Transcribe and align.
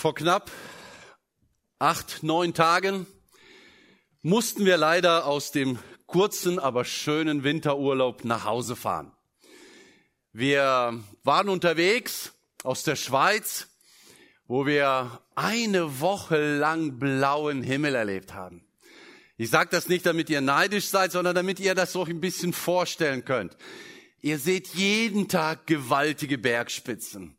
Vor 0.00 0.14
knapp 0.14 0.52
acht, 1.80 2.22
neun 2.22 2.54
Tagen 2.54 3.08
mussten 4.22 4.64
wir 4.64 4.76
leider 4.76 5.26
aus 5.26 5.50
dem 5.50 5.80
kurzen, 6.06 6.60
aber 6.60 6.84
schönen 6.84 7.42
Winterurlaub 7.42 8.24
nach 8.24 8.44
Hause 8.44 8.76
fahren. 8.76 9.10
Wir 10.32 11.02
waren 11.24 11.48
unterwegs 11.48 12.32
aus 12.62 12.84
der 12.84 12.94
Schweiz, 12.94 13.66
wo 14.46 14.66
wir 14.66 15.20
eine 15.34 16.00
Woche 16.00 16.58
lang 16.58 17.00
blauen 17.00 17.64
Himmel 17.64 17.96
erlebt 17.96 18.34
haben. 18.34 18.64
Ich 19.36 19.50
sage 19.50 19.70
das 19.72 19.88
nicht, 19.88 20.06
damit 20.06 20.30
ihr 20.30 20.40
neidisch 20.40 20.86
seid, 20.86 21.10
sondern 21.10 21.34
damit 21.34 21.58
ihr 21.58 21.74
das 21.74 21.92
so 21.92 22.04
ein 22.04 22.20
bisschen 22.20 22.52
vorstellen 22.52 23.24
könnt. 23.24 23.56
Ihr 24.20 24.38
seht 24.38 24.68
jeden 24.74 25.26
Tag 25.26 25.66
gewaltige 25.66 26.38
Bergspitzen, 26.38 27.36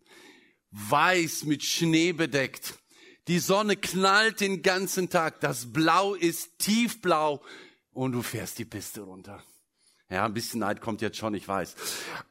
weiß 0.72 1.44
mit 1.44 1.64
Schnee 1.64 2.14
bedeckt. 2.14 2.76
Die 3.28 3.40
Sonne 3.40 3.76
knallt 3.76 4.42
den 4.42 4.62
ganzen 4.62 5.10
Tag, 5.10 5.40
das 5.42 5.72
Blau 5.72 6.16
ist 6.16 6.58
tiefblau 6.58 7.44
und 7.92 8.14
du 8.14 8.22
fährst 8.22 8.58
die 8.58 8.66
Piste 8.66 9.02
runter. 9.02 9.44
Ja, 10.10 10.26
ein 10.26 10.34
bisschen 10.34 10.62
Neid 10.62 10.82
kommt 10.82 11.02
jetzt 11.02 11.18
schon, 11.18 11.36
ich 11.36 11.48
weiß. 11.48 11.76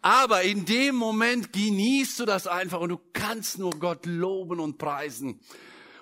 Aber 0.03 0.43
in 0.43 0.65
dem 0.65 0.97
Moment 0.97 1.53
genießt 1.53 2.19
du 2.19 2.25
das 2.25 2.49
einfach 2.49 2.81
und 2.81 2.89
du 2.89 3.01
kannst 3.13 3.59
nur 3.59 3.71
Gott 3.79 4.05
loben 4.07 4.59
und 4.59 4.79
preisen. 4.79 5.41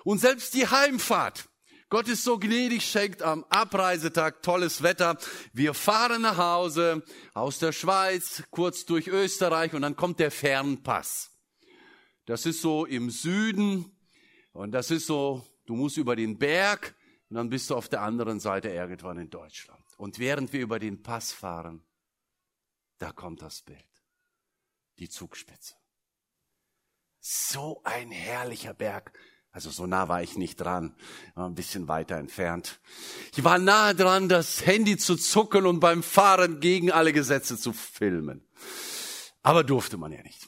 Und 0.03 0.19
selbst 0.19 0.55
die 0.55 0.67
Heimfahrt, 0.67 1.47
Gott 1.89 2.07
ist 2.07 2.23
so 2.23 2.39
gnädig, 2.39 2.83
schenkt 2.83 3.21
am 3.21 3.45
Abreisetag 3.49 4.41
tolles 4.41 4.81
Wetter. 4.81 5.17
Wir 5.53 5.75
fahren 5.75 6.23
nach 6.23 6.37
Hause 6.37 7.03
aus 7.35 7.59
der 7.59 7.71
Schweiz, 7.71 8.43
kurz 8.49 8.85
durch 8.85 9.07
Österreich 9.07 9.73
und 9.73 9.83
dann 9.83 9.95
kommt 9.95 10.19
der 10.19 10.31
Fernpass. 10.31 11.36
Das 12.27 12.45
ist 12.45 12.61
so 12.61 12.85
im 12.85 13.09
Süden 13.09 13.89
und 14.51 14.73
das 14.73 14.91
ist 14.91 15.07
so, 15.07 15.47
du 15.65 15.75
musst 15.75 15.95
über 15.95 16.17
den 16.17 16.37
Berg 16.37 16.93
und 17.29 17.37
dann 17.37 17.49
bist 17.49 17.69
du 17.69 17.75
auf 17.75 17.87
der 17.87 18.01
anderen 18.01 18.41
Seite 18.41 18.67
irgendwann 18.67 19.17
in 19.17 19.29
Deutschland. 19.29 19.81
Und 19.95 20.19
während 20.19 20.51
wir 20.51 20.59
über 20.59 20.77
den 20.77 21.01
Pass 21.01 21.31
fahren, 21.31 21.81
da 22.97 23.13
kommt 23.13 23.41
das 23.41 23.61
Bild. 23.61 23.79
Die 24.99 25.07
Zugspitze. 25.07 25.75
So 27.21 27.81
ein 27.85 28.11
herrlicher 28.11 28.73
Berg. 28.73 29.17
Also 29.51 29.69
so 29.69 29.87
nah 29.87 30.09
war 30.09 30.21
ich 30.21 30.35
nicht 30.35 30.57
dran, 30.57 30.97
war 31.33 31.47
ein 31.47 31.55
bisschen 31.55 31.87
weiter 31.87 32.17
entfernt. 32.17 32.81
Ich 33.37 33.43
war 33.45 33.57
nahe 33.57 33.95
dran, 33.95 34.27
das 34.27 34.65
Handy 34.65 34.97
zu 34.97 35.15
zucken 35.15 35.65
und 35.65 35.79
beim 35.79 36.03
Fahren 36.03 36.59
gegen 36.59 36.91
alle 36.91 37.13
Gesetze 37.13 37.57
zu 37.57 37.71
filmen. 37.71 38.45
Aber 39.43 39.63
durfte 39.63 39.95
man 39.95 40.11
ja 40.11 40.21
nicht. 40.23 40.45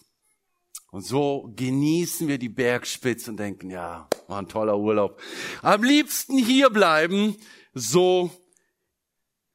Und 0.92 1.06
so 1.06 1.52
genießen 1.56 2.28
wir 2.28 2.38
die 2.38 2.50
Bergspitze 2.50 3.32
und 3.32 3.38
denken, 3.38 3.70
ja, 3.70 4.08
war 4.28 4.42
ein 4.42 4.48
toller 4.48 4.78
Urlaub. 4.78 5.22
Am 5.62 5.84
liebsten 5.84 6.38
hier 6.38 6.70
bleiben, 6.70 7.36
so 7.74 8.32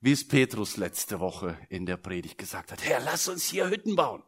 wie 0.01 0.12
es 0.12 0.27
Petrus 0.27 0.77
letzte 0.77 1.19
Woche 1.19 1.59
in 1.69 1.87
der 1.87 1.97
Predigt 1.97 2.39
gesagt 2.39 2.71
hat. 2.71 2.85
Herr, 2.85 3.01
lass 3.01 3.27
uns 3.29 3.45
hier 3.45 3.69
Hütten 3.69 3.97
bauen. 3.97 4.23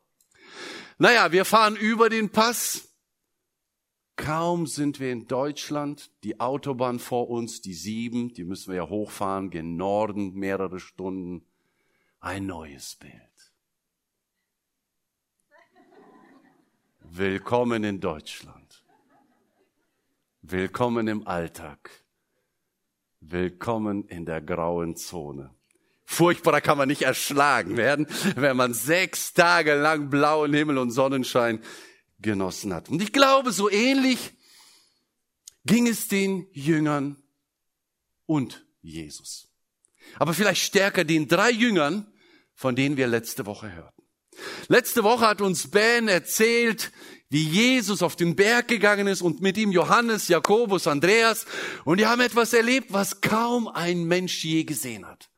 Naja, 0.99 1.31
wir 1.33 1.45
fahren 1.45 1.77
über 1.77 2.09
den 2.09 2.31
Pass 2.31 2.87
Kaum 4.17 4.67
sind 4.67 4.99
wir 4.99 5.13
in 5.13 5.29
Deutschland, 5.29 6.11
die 6.25 6.41
Autobahn 6.41 6.99
vor 6.99 7.29
uns, 7.29 7.61
die 7.61 7.75
sieben, 7.75 8.33
die 8.33 8.45
müssen 8.45 8.71
wir 8.71 8.77
ja 8.77 8.89
hochfahren, 8.89 9.51
gen 9.51 9.77
Norden 9.77 10.33
mehrere 10.33 10.81
Stunden. 10.81 11.47
Ein 12.19 12.47
neues 12.47 12.97
Bild. 12.97 13.26
Willkommen 17.11 17.85
in 17.85 18.01
Deutschland. 18.01 18.85
Willkommen 20.43 21.09
im 21.09 21.27
Alltag. 21.27 21.91
Willkommen 23.21 24.07
in 24.09 24.27
der 24.27 24.41
grauen 24.41 24.97
Zone. 24.97 25.55
Furchtbarer 26.05 26.61
kann 26.61 26.79
man 26.79 26.89
nicht 26.89 27.03
erschlagen 27.03 27.77
werden, 27.77 28.07
wenn 28.37 28.57
man 28.57 28.75
sechs 28.75 29.33
Tage 29.33 29.75
lang 29.75 30.11
blauen 30.11 30.53
Himmel 30.53 30.79
und 30.79 30.91
Sonnenschein 30.91 31.63
genossen 32.19 32.75
hat. 32.75 32.89
Und 32.89 33.01
ich 33.03 33.13
glaube, 33.13 33.53
so 33.53 33.71
ähnlich 33.71 34.33
ging 35.65 35.87
es 35.89 36.09
den 36.09 36.47
Jüngern 36.53 37.23
und 38.27 38.67
Jesus. 38.83 39.49
Aber 40.19 40.35
vielleicht 40.35 40.63
stärker 40.63 41.05
den 41.05 41.29
drei 41.29 41.51
Jüngern, 41.51 42.13
von 42.55 42.77
denen 42.77 42.97
wir 42.97 43.07
letzte 43.07 43.47
Woche 43.47 43.73
hörten. 43.73 43.96
Letzte 44.69 45.05
Woche 45.05 45.27
hat 45.27 45.41
uns 45.41 45.71
Ben 45.71 46.09
erzählt, 46.09 46.93
wie 47.29 47.43
Jesus 47.43 48.03
auf 48.03 48.17
den 48.17 48.37
Berg 48.37 48.69
gegangen 48.69 49.07
ist 49.07 49.23
und 49.23 49.41
mit 49.41 49.57
ihm 49.57 49.73
Johannes, 49.73 50.29
Jakobus, 50.29 50.87
Andreas. 50.87 51.47
Und 51.85 51.99
die 51.99 52.07
haben 52.07 52.21
etwas 52.21 52.53
erlebt, 52.53 52.93
was 52.93 53.21
kaum 53.21 53.69
ein 53.69 54.05
Mensch 54.05 54.45
je 54.45 54.65
gesehen 54.65 55.07
hat. 55.07 55.29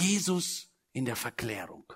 Jesus 0.00 0.68
in 0.92 1.04
der 1.04 1.16
Verklärung. 1.16 1.92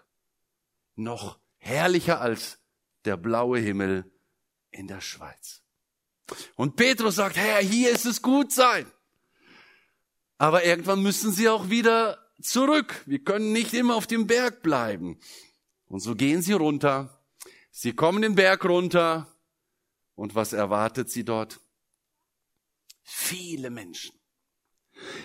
Noch 0.94 1.38
herrlicher 1.56 2.20
als 2.20 2.58
der 3.04 3.16
blaue 3.16 3.58
Himmel 3.58 4.10
in 4.70 4.88
der 4.88 5.00
Schweiz. 5.00 5.62
Und 6.56 6.76
Petrus 6.76 7.14
sagt, 7.14 7.36
Herr, 7.36 7.58
hier 7.60 7.90
ist 7.90 8.04
es 8.04 8.20
gut 8.20 8.52
sein. 8.52 8.90
Aber 10.36 10.64
irgendwann 10.64 11.02
müssen 11.02 11.32
sie 11.32 11.48
auch 11.48 11.70
wieder 11.70 12.18
zurück. 12.40 13.02
Wir 13.06 13.24
können 13.24 13.52
nicht 13.52 13.72
immer 13.74 13.96
auf 13.96 14.06
dem 14.06 14.26
Berg 14.26 14.62
bleiben. 14.62 15.18
Und 15.88 16.00
so 16.00 16.14
gehen 16.14 16.42
sie 16.42 16.52
runter. 16.52 17.22
Sie 17.70 17.94
kommen 17.94 18.22
den 18.22 18.34
Berg 18.34 18.64
runter. 18.64 19.26
Und 20.14 20.34
was 20.34 20.52
erwartet 20.52 21.10
sie 21.10 21.24
dort? 21.24 21.60
Viele 23.02 23.70
Menschen. 23.70 24.18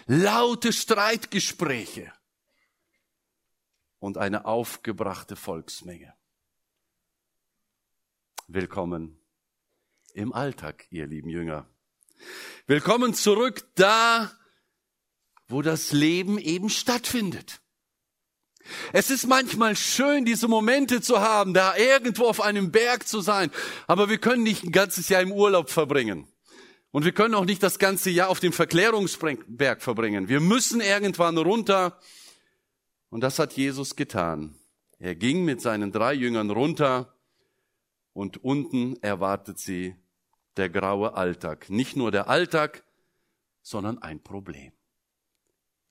Laute 0.05 0.71
Streitgespräche. 0.71 2.13
Und 3.99 4.17
eine 4.17 4.45
aufgebrachte 4.45 5.35
Volksmenge. 5.35 6.13
Willkommen 8.47 9.19
im 10.13 10.33
Alltag, 10.33 10.85
ihr 10.91 11.07
lieben 11.07 11.29
Jünger. 11.29 11.67
Willkommen 12.67 13.13
zurück 13.13 13.67
da, 13.75 14.31
wo 15.47 15.61
das 15.61 15.91
Leben 15.91 16.37
eben 16.37 16.69
stattfindet. 16.69 17.62
Es 18.93 19.09
ist 19.09 19.27
manchmal 19.27 19.75
schön, 19.75 20.25
diese 20.25 20.47
Momente 20.47 21.01
zu 21.01 21.19
haben, 21.19 21.53
da 21.53 21.75
irgendwo 21.75 22.25
auf 22.25 22.41
einem 22.41 22.71
Berg 22.71 23.07
zu 23.07 23.21
sein, 23.21 23.51
aber 23.87 24.09
wir 24.09 24.17
können 24.17 24.43
nicht 24.43 24.63
ein 24.63 24.71
ganzes 24.71 25.09
Jahr 25.09 25.21
im 25.21 25.31
Urlaub 25.31 25.69
verbringen. 25.69 26.27
Und 26.91 27.05
wir 27.05 27.11
können 27.11 27.33
auch 27.33 27.45
nicht 27.45 27.63
das 27.63 27.79
ganze 27.79 28.11
Jahr 28.11 28.29
auf 28.29 28.39
dem 28.39 28.53
Verklärungsberg 28.53 29.81
verbringen. 29.81 30.29
Wir 30.29 30.39
müssen 30.39 30.79
irgendwann 30.79 31.39
runter. 31.39 31.99
Und 33.09 33.21
das 33.21 33.39
hat 33.39 33.53
Jesus 33.53 33.95
getan. 33.95 34.59
Er 34.99 35.15
ging 35.15 35.43
mit 35.43 35.59
seinen 35.59 35.91
drei 35.91 36.13
Jüngern 36.13 36.51
runter 36.51 37.13
und 38.13 38.43
unten 38.43 38.95
erwartet 39.01 39.57
sie 39.57 39.95
der 40.55 40.69
graue 40.69 41.15
Alltag. 41.15 41.69
Nicht 41.69 41.95
nur 41.95 42.11
der 42.11 42.29
Alltag, 42.29 42.83
sondern 43.63 43.97
ein 43.97 44.21
Problem. 44.21 44.71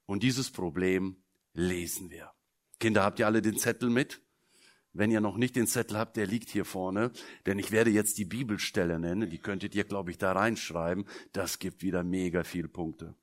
Und 0.07 0.23
dieses 0.23 0.53
Problem 0.53 1.17
lesen 1.53 2.11
wir. 2.11 2.33
Kinder, 2.83 3.05
habt 3.05 3.21
ihr 3.21 3.27
alle 3.27 3.43
den 3.43 3.57
Zettel 3.57 3.91
mit? 3.91 4.21
Wenn 4.93 5.13
ihr 5.13 5.21
noch 5.21 5.37
nicht 5.37 5.55
den 5.55 5.69
Zettel 5.69 5.97
habt, 5.97 6.17
der 6.17 6.27
liegt 6.27 6.51
hier 6.51 6.65
vorne, 6.65 7.13
denn 7.47 7.61
ich 7.61 7.71
werde 7.71 7.91
jetzt 7.91 8.19
die 8.19 8.25
Bibelstelle 8.25 8.99
nennen, 8.99 9.31
die 9.31 9.39
könntet 9.39 9.77
ihr, 9.77 9.85
glaube 9.85 10.11
ich, 10.11 10.19
da 10.19 10.33
reinschreiben. 10.33 11.07
Das 11.33 11.61
gibt 11.61 11.85
wieder 11.85 12.03
mega 12.03 12.43
viel 12.43 12.67
Punkte. 12.67 13.15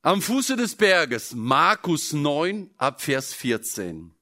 Am 0.00 0.22
Fuße 0.22 0.56
des 0.56 0.76
Berges, 0.76 1.34
Markus 1.34 2.14
9 2.14 2.70
ab 2.78 3.02
Vers 3.02 3.34
14. 3.34 4.14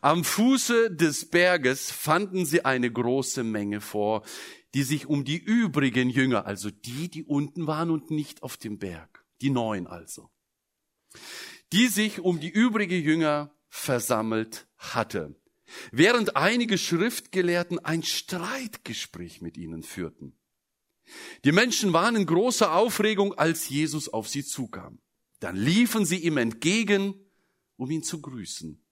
Am 0.00 0.24
Fuße 0.24 0.90
des 0.90 1.28
Berges 1.28 1.90
fanden 1.90 2.46
sie 2.46 2.64
eine 2.64 2.90
große 2.90 3.44
Menge 3.44 3.82
vor, 3.82 4.22
die 4.72 4.84
sich 4.84 5.04
um 5.04 5.26
die 5.26 5.36
übrigen 5.36 6.08
Jünger, 6.08 6.46
also 6.46 6.70
die, 6.70 7.10
die 7.10 7.24
unten 7.24 7.66
waren 7.66 7.90
und 7.90 8.10
nicht 8.10 8.42
auf 8.42 8.56
dem 8.56 8.78
Berg, 8.78 9.22
die 9.42 9.50
neun 9.50 9.86
also, 9.86 10.30
die 11.72 11.88
sich 11.88 12.20
um 12.20 12.40
die 12.40 12.50
übrige 12.50 12.96
Jünger 12.96 13.54
versammelt 13.68 14.66
hatte, 14.76 15.36
während 15.92 16.36
einige 16.36 16.78
Schriftgelehrten 16.78 17.78
ein 17.78 18.02
Streitgespräch 18.02 19.40
mit 19.40 19.56
ihnen 19.56 19.82
führten. 19.82 20.36
Die 21.44 21.52
Menschen 21.52 21.92
waren 21.92 22.16
in 22.16 22.26
großer 22.26 22.74
Aufregung, 22.74 23.34
als 23.34 23.68
Jesus 23.68 24.08
auf 24.08 24.28
sie 24.28 24.44
zukam. 24.44 25.00
Dann 25.40 25.56
liefen 25.56 26.04
sie 26.04 26.18
ihm 26.18 26.36
entgegen, 26.36 27.14
um 27.76 27.90
ihn 27.90 28.02
zu 28.02 28.20
grüßen. 28.20 28.82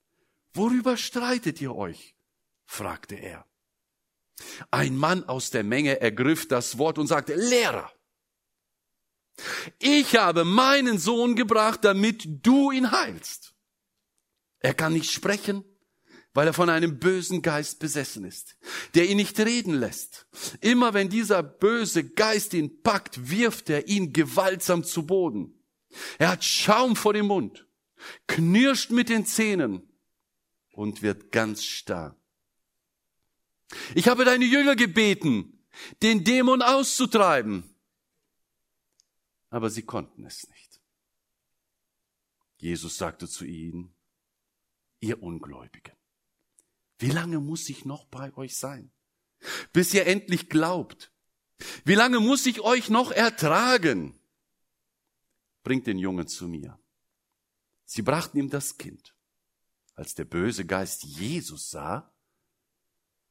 Worüber 0.55 0.97
streitet 0.97 1.61
ihr 1.61 1.75
euch? 1.75 2.17
fragte 2.65 3.17
er. 3.17 3.47
Ein 4.71 4.97
Mann 4.97 5.25
aus 5.25 5.51
der 5.51 5.65
Menge 5.65 6.01
ergriff 6.01 6.49
das 6.49 6.79
Wort 6.79 6.99
und 6.99 7.07
sagte, 7.07 7.35
Lehrer, 7.35 7.91
ich 9.79 10.17
habe 10.17 10.45
meinen 10.45 10.99
Sohn 10.99 11.37
gebracht, 11.37 11.85
damit 11.85 12.27
du 12.47 12.71
ihn 12.71 12.91
heilst. 12.91 13.55
Er 14.61 14.75
kann 14.75 14.93
nicht 14.93 15.11
sprechen, 15.11 15.65
weil 16.35 16.47
er 16.47 16.53
von 16.53 16.71
einem 16.71 16.99
bösen 16.99 17.43
Geist 17.43 17.79
besessen 17.79 18.25
ist, 18.25 18.57
der 18.95 19.09
ihn 19.09 19.17
nicht 19.17 19.39
reden 19.41 19.75
lässt. 19.75 20.27
Immer 20.61 20.95
wenn 20.95 21.09
dieser 21.09 21.43
böse 21.43 22.05
Geist 22.05 22.55
ihn 22.55 22.83
packt, 22.83 23.31
wirft 23.31 23.71
er 23.71 23.89
ihn 23.89 24.13
gewaltsam 24.13 24.85
zu 24.85 25.07
Boden. 25.07 25.55
Er 26.19 26.29
hat 26.31 26.45
Schaum 26.45 26.97
vor 26.97 27.13
dem 27.13 27.27
Mund, 27.27 27.67
knirscht 28.27 28.91
mit 28.91 29.09
den 29.09 29.27
Zähnen 29.27 29.83
und 30.73 31.03
wird 31.03 31.33
ganz 31.33 31.65
starr. 31.65 32.17
Ich 33.95 34.09
habe 34.09 34.25
deine 34.25 34.45
Jünger 34.45 34.77
gebeten, 34.77 35.67
den 36.03 36.25
Dämon 36.25 36.63
auszutreiben, 36.63 37.68
aber 39.51 39.71
sie 39.71 39.83
konnten 39.83 40.25
es 40.25 40.49
nicht. 40.49 40.81
Jesus 42.59 42.97
sagte 42.97 43.29
zu 43.29 43.45
ihnen, 43.45 43.95
ihr 45.01 45.23
Ungläubigen, 45.23 45.95
wie 46.99 47.11
lange 47.11 47.39
muss 47.39 47.69
ich 47.69 47.85
noch 47.85 48.07
bei 48.07 48.37
euch 48.37 48.57
sein, 48.57 48.91
bis 49.73 49.95
ihr 49.95 50.07
endlich 50.07 50.49
glaubt? 50.49 51.13
Wie 51.85 51.95
lange 51.95 52.21
muss 52.21 52.47
ich 52.47 52.61
euch 52.61 52.89
noch 52.89 53.11
ertragen? 53.11 54.19
Bringt 55.63 55.87
den 55.87 55.99
Jungen 55.99 56.27
zu 56.27 56.49
mir. 56.49 56.79
Sie 57.85 58.03
brachten 58.03 58.39
ihm 58.39 58.51
das 58.51 58.77
Kind. 58.79 59.15
Als 59.95 60.15
der 60.15 60.25
böse 60.25 60.65
Geist 60.65 61.05
Jesus 61.05 61.71
sah, 61.71 62.13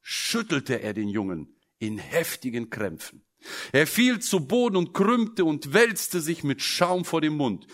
schüttelte 0.02 0.82
er 0.82 0.94
den 0.94 1.10
Jungen 1.10 1.56
in 1.80 1.98
heftigen 1.98 2.70
Krämpfen. 2.70 3.27
Er 3.72 3.88
fiel 3.88 4.20
zu 4.20 4.46
Boden 4.46 4.76
und 4.76 4.94
krümmte 4.94 5.46
und 5.46 5.74
wälzte 5.74 6.22
sich 6.22 6.44
mit 6.44 6.62
Schaum 6.62 7.06
vor 7.06 7.22
dem 7.22 7.36
Mund. 7.36 7.68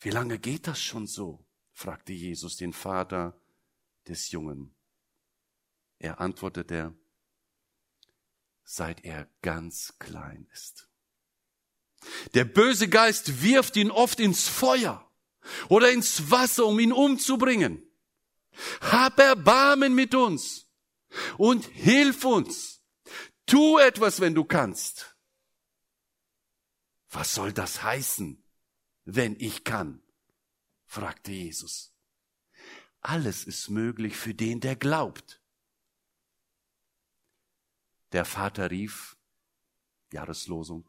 Wie 0.00 0.10
lange 0.10 0.38
geht 0.38 0.66
das 0.66 0.80
schon 0.80 1.06
so? 1.06 1.44
fragte 1.72 2.12
Jesus 2.12 2.56
den 2.56 2.72
Vater 2.72 3.40
des 4.08 4.30
Jungen. 4.30 4.74
Er 5.98 6.20
antwortete, 6.20 6.94
seit 8.64 9.04
er 9.04 9.28
ganz 9.42 9.94
klein 9.98 10.46
ist. 10.52 10.88
Der 12.34 12.44
böse 12.44 12.88
Geist 12.88 13.42
wirft 13.42 13.76
ihn 13.76 13.90
oft 13.90 14.20
ins 14.20 14.48
Feuer 14.48 15.10
oder 15.68 15.90
ins 15.90 16.30
Wasser, 16.30 16.66
um 16.66 16.78
ihn 16.78 16.92
umzubringen. 16.92 17.82
Hab 18.80 19.18
Erbarmen 19.18 19.94
mit 19.94 20.14
uns 20.14 20.66
und 21.36 21.66
hilf 21.66 22.24
uns. 22.24 22.79
Tu 23.50 23.78
etwas, 23.78 24.20
wenn 24.20 24.36
du 24.36 24.44
kannst. 24.44 25.16
Was 27.08 27.34
soll 27.34 27.52
das 27.52 27.82
heißen, 27.82 28.40
wenn 29.04 29.34
ich 29.40 29.64
kann? 29.64 30.04
fragte 30.86 31.32
Jesus. 31.32 31.92
Alles 33.00 33.42
ist 33.44 33.68
möglich 33.68 34.16
für 34.16 34.34
den, 34.34 34.60
der 34.60 34.76
glaubt. 34.76 35.42
Der 38.12 38.24
Vater 38.24 38.70
rief, 38.70 39.16
Jahreslosung, 40.12 40.88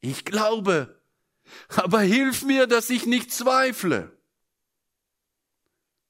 ich 0.00 0.24
glaube, 0.24 1.00
aber 1.68 2.00
hilf 2.00 2.42
mir, 2.42 2.66
dass 2.66 2.90
ich 2.90 3.06
nicht 3.06 3.32
zweifle. 3.32 4.19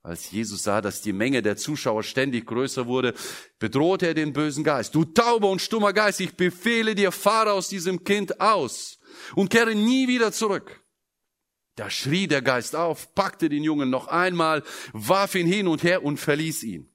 Als 0.03 0.31
Jesus 0.31 0.63
sah, 0.63 0.81
dass 0.81 1.03
die 1.03 1.13
Menge 1.13 1.43
der 1.43 1.59
Zuschauer 1.59 2.03
ständig 2.03 2.47
größer 2.47 2.87
wurde, 2.87 3.15
bedrohte 3.59 4.07
er 4.07 4.15
den 4.15 4.33
bösen 4.33 4.65
Geist. 4.65 4.95
Du 4.95 5.05
tauber 5.05 5.51
und 5.51 5.61
stummer 5.61 5.93
Geist, 5.93 6.21
ich 6.21 6.37
befehle 6.37 6.95
dir, 6.95 7.13
fahre 7.13 7.53
aus 7.53 7.69
diesem 7.69 8.03
Kind 8.03 8.41
aus 8.41 8.99
und 9.35 9.51
kehre 9.51 9.75
nie 9.75 10.09
wieder 10.09 10.33
zurück. 10.33 10.83
Da 11.75 11.91
schrie 11.91 12.27
der 12.27 12.41
Geist 12.41 12.75
auf, 12.75 13.15
packte 13.15 13.51
den 13.51 13.63
Jungen 13.63 13.91
noch 13.91 14.09
einmal, 14.09 14.63
warf 14.93 15.35
ihn 15.35 15.47
hin 15.47 15.69
und 15.69 15.83
her 15.83 16.03
und 16.03 16.17
verließ 16.17 16.63
ihn. 16.63 16.91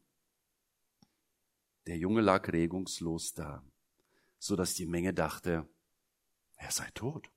Der 1.86 1.98
Junge 1.98 2.22
lag 2.22 2.52
regungslos 2.52 3.34
da, 3.34 3.64
so 4.40 4.56
dass 4.56 4.74
die 4.74 4.88
Menge 4.88 5.14
dachte, 5.14 5.70
er 6.56 6.72
sei 6.72 6.90
tot. 6.96 7.30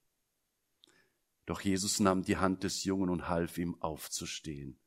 Doch 1.44 1.60
Jesus 1.60 2.00
nahm 2.00 2.22
die 2.22 2.38
Hand 2.38 2.64
des 2.64 2.84
Jungen 2.84 3.10
und 3.10 3.28
half 3.28 3.58
ihm 3.58 3.76
aufzustehen 3.80 4.80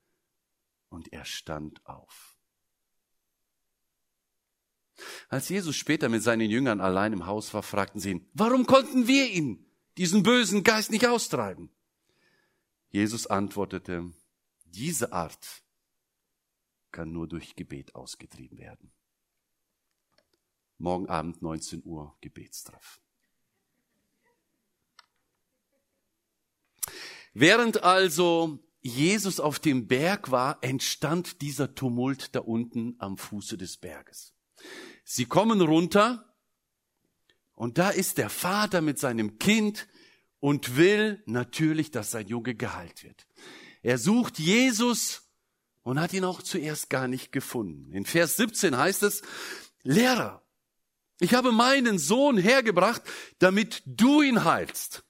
und 0.92 1.12
er 1.14 1.26
stand 1.26 1.84
auf. 1.86 2.38
Als 5.30 5.50
Jesus 5.50 5.76
später 5.76 6.10
mit 6.10 6.22
seinen 6.22 6.50
Jüngern 6.50 6.82
allein 6.82 7.14
im 7.14 7.26
Haus 7.26 7.54
war, 7.54 7.64
fragten 7.64 8.00
sie 8.00 8.12
ihn, 8.12 8.30
warum 8.34 8.66
konnten 8.66 9.08
wir 9.08 9.32
ihn, 9.32 9.66
diesen 9.98 10.22
bösen 10.22 10.64
Geist, 10.64 10.92
nicht 10.92 11.08
austreiben? 11.08 11.72
Jesus 12.90 13.26
antwortete, 13.26 14.12
diese 14.66 15.14
Art 15.14 15.64
kann 16.92 17.12
nur 17.12 17.28
durch 17.28 17.56
Gebet 17.56 17.96
ausgetrieben 17.96 18.58
werden. 18.58 18.92
Morgen 20.78 21.08
Abend 21.08 21.42
19 21.42 21.84
Uhr 21.86 22.16
Gebetstreff. 22.22 23.00
Während 27.34 27.84
also 27.84 28.60
Jesus 28.82 29.40
auf 29.40 29.60
dem 29.60 29.88
Berg 29.88 30.32
war, 30.32 30.58
entstand 30.62 31.42
dieser 31.42 31.76
Tumult 31.76 32.36
da 32.36 32.40
unten 32.40 32.96
am 33.00 33.18
Fuße 33.18 33.58
des 33.58 33.78
Berges. 33.78 34.34
Sie 35.04 35.26
kommen 35.26 35.62
runter 35.62 36.36
und 37.54 37.78
da 37.78 37.90
ist 37.90 38.18
der 38.18 38.30
Vater 38.30 38.82
mit 38.82 38.98
seinem 38.98 39.38
Kind 39.38 39.88
und 40.40 40.78
will 40.78 41.22
natürlich, 41.28 41.92
dass 41.92 42.12
sein 42.12 42.28
Junge 42.28 42.56
geheilt 42.56 43.04
wird. 43.04 43.28
Er 43.84 43.98
sucht 43.98 44.40
Jesus 44.40 45.30
und 45.84 46.00
hat 46.00 46.14
ihn 46.14 46.24
auch 46.24 46.42
zuerst 46.42 46.90
gar 46.90 47.08
nicht 47.08 47.32
gefunden. 47.32 47.94
In 47.94 48.06
Vers 48.06 48.38
17 48.38 48.78
heißt 48.78 49.04
es, 49.04 49.22
Lehrer, 49.84 50.44
ich 51.20 51.36
habe 51.36 51.52
meinen 51.52 52.00
Sohn 52.00 52.38
hergebracht, 52.38 53.04
damit 53.38 53.84
du 53.86 54.22
ihn 54.24 54.44
heilst. 54.44 55.04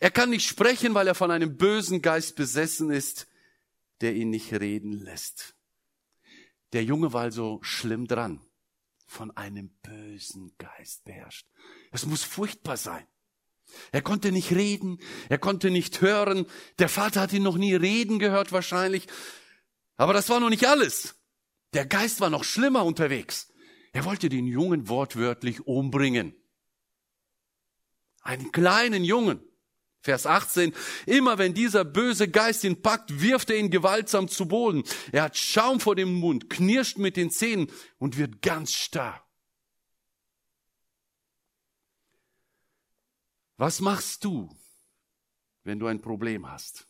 Er 0.00 0.10
kann 0.10 0.30
nicht 0.30 0.46
sprechen, 0.46 0.94
weil 0.94 1.06
er 1.08 1.14
von 1.14 1.30
einem 1.30 1.56
bösen 1.56 2.02
Geist 2.02 2.36
besessen 2.36 2.90
ist, 2.90 3.26
der 4.00 4.14
ihn 4.14 4.30
nicht 4.30 4.52
reden 4.52 4.92
lässt. 4.92 5.54
Der 6.72 6.84
Junge 6.84 7.12
war 7.12 7.22
also 7.22 7.60
schlimm 7.62 8.06
dran, 8.06 8.40
von 9.06 9.30
einem 9.36 9.70
bösen 9.82 10.52
Geist 10.58 11.04
beherrscht. 11.04 11.46
Es 11.92 12.06
muss 12.06 12.24
furchtbar 12.24 12.76
sein. 12.76 13.06
Er 13.92 14.02
konnte 14.02 14.32
nicht 14.32 14.52
reden, 14.52 14.98
er 15.28 15.38
konnte 15.38 15.70
nicht 15.70 16.00
hören. 16.00 16.46
Der 16.78 16.88
Vater 16.88 17.20
hat 17.20 17.32
ihn 17.32 17.42
noch 17.42 17.56
nie 17.56 17.74
reden 17.74 18.18
gehört 18.18 18.52
wahrscheinlich. 18.52 19.06
Aber 19.96 20.12
das 20.12 20.28
war 20.28 20.40
noch 20.40 20.50
nicht 20.50 20.66
alles. 20.66 21.16
Der 21.72 21.86
Geist 21.86 22.20
war 22.20 22.30
noch 22.30 22.44
schlimmer 22.44 22.84
unterwegs. 22.84 23.52
Er 23.92 24.04
wollte 24.04 24.28
den 24.28 24.46
Jungen 24.46 24.88
wortwörtlich 24.88 25.66
umbringen. 25.66 26.34
Einen 28.22 28.52
kleinen 28.52 29.04
Jungen. 29.04 29.40
Vers 30.04 30.26
18, 30.26 30.74
immer 31.06 31.38
wenn 31.38 31.54
dieser 31.54 31.82
böse 31.82 32.28
Geist 32.28 32.62
ihn 32.64 32.82
packt, 32.82 33.22
wirft 33.22 33.48
er 33.48 33.56
ihn 33.56 33.70
gewaltsam 33.70 34.28
zu 34.28 34.46
Boden. 34.46 34.84
Er 35.12 35.22
hat 35.22 35.38
Schaum 35.38 35.80
vor 35.80 35.96
dem 35.96 36.12
Mund, 36.12 36.50
knirscht 36.50 36.98
mit 36.98 37.16
den 37.16 37.30
Zähnen 37.30 37.72
und 37.96 38.18
wird 38.18 38.42
ganz 38.42 38.74
starr. 38.74 39.26
Was 43.56 43.80
machst 43.80 44.24
du, 44.24 44.54
wenn 45.62 45.78
du 45.78 45.86
ein 45.86 46.02
Problem 46.02 46.50
hast? 46.50 46.86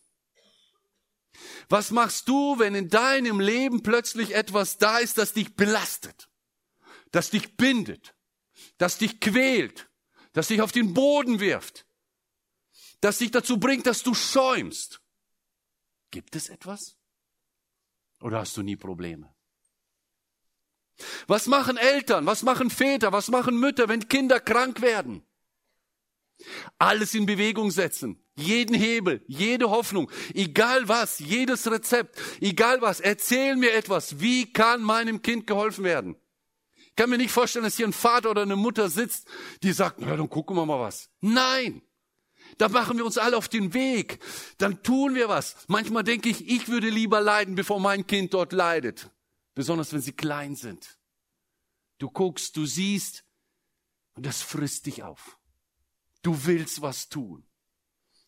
Was 1.69 1.91
machst 1.91 2.27
du, 2.27 2.59
wenn 2.59 2.75
in 2.75 2.89
deinem 2.89 3.39
Leben 3.39 3.81
plötzlich 3.81 4.35
etwas 4.35 4.77
da 4.77 4.97
ist, 4.97 5.17
das 5.17 5.31
dich 5.31 5.55
belastet, 5.55 6.27
das 7.11 7.29
dich 7.29 7.55
bindet, 7.55 8.13
das 8.77 8.97
dich 8.97 9.21
quält, 9.21 9.89
das 10.33 10.49
dich 10.49 10.61
auf 10.61 10.73
den 10.73 10.93
Boden 10.93 11.39
wirft? 11.39 11.84
Das 13.01 13.19
dich 13.19 13.31
dazu 13.31 13.59
bringt, 13.59 13.85
dass 13.87 14.03
du 14.03 14.13
schäumst. 14.13 15.01
Gibt 16.11 16.35
es 16.35 16.49
etwas? 16.49 16.97
Oder 18.21 18.39
hast 18.39 18.55
du 18.57 18.63
nie 18.63 18.75
Probleme? 18.75 19.33
Was 21.27 21.47
machen 21.47 21.77
Eltern, 21.77 22.25
was 22.25 22.43
machen 22.43 22.69
Väter, 22.69 23.11
was 23.11 23.29
machen 23.29 23.59
Mütter, 23.59 23.89
wenn 23.89 24.07
Kinder 24.07 24.39
krank 24.39 24.81
werden? 24.81 25.25
Alles 26.77 27.13
in 27.13 27.25
Bewegung 27.25 27.71
setzen, 27.71 28.21
jeden 28.35 28.75
Hebel, 28.75 29.23
jede 29.27 29.69
Hoffnung, 29.69 30.11
egal 30.33 30.87
was, 30.87 31.19
jedes 31.19 31.69
Rezept, 31.69 32.19
egal 32.41 32.81
was, 32.81 32.99
erzähl 32.99 33.55
mir 33.55 33.73
etwas, 33.73 34.19
wie 34.19 34.51
kann 34.51 34.81
meinem 34.81 35.21
Kind 35.21 35.47
geholfen 35.47 35.83
werden? 35.83 36.15
Ich 36.75 36.95
kann 36.95 37.09
mir 37.09 37.17
nicht 37.17 37.31
vorstellen, 37.31 37.65
dass 37.65 37.75
hier 37.75 37.87
ein 37.87 37.93
Vater 37.93 38.31
oder 38.31 38.43
eine 38.43 38.55
Mutter 38.55 38.89
sitzt, 38.89 39.27
die 39.63 39.73
sagt, 39.73 39.99
na, 39.99 40.15
dann 40.15 40.29
gucken 40.29 40.55
wir 40.55 40.65
mal 40.65 40.79
was. 40.79 41.09
Nein, 41.19 41.81
da 42.57 42.69
machen 42.69 42.97
wir 42.97 43.05
uns 43.05 43.17
alle 43.17 43.37
auf 43.37 43.47
den 43.49 43.73
Weg. 43.73 44.19
Dann 44.57 44.81
tun 44.83 45.15
wir 45.15 45.29
was. 45.29 45.55
Manchmal 45.67 46.03
denke 46.03 46.29
ich, 46.29 46.47
ich 46.47 46.67
würde 46.67 46.89
lieber 46.89 47.21
leiden, 47.21 47.55
bevor 47.55 47.79
mein 47.79 48.07
Kind 48.07 48.33
dort 48.33 48.53
leidet. 48.53 49.09
Besonders 49.53 49.93
wenn 49.93 50.01
sie 50.01 50.13
klein 50.13 50.55
sind. 50.55 50.97
Du 51.97 52.09
guckst, 52.09 52.55
du 52.57 52.65
siehst 52.65 53.23
und 54.15 54.25
das 54.25 54.41
frisst 54.41 54.85
dich 54.85 55.03
auf. 55.03 55.37
Du 56.21 56.45
willst 56.45 56.81
was 56.81 57.09
tun. 57.09 57.45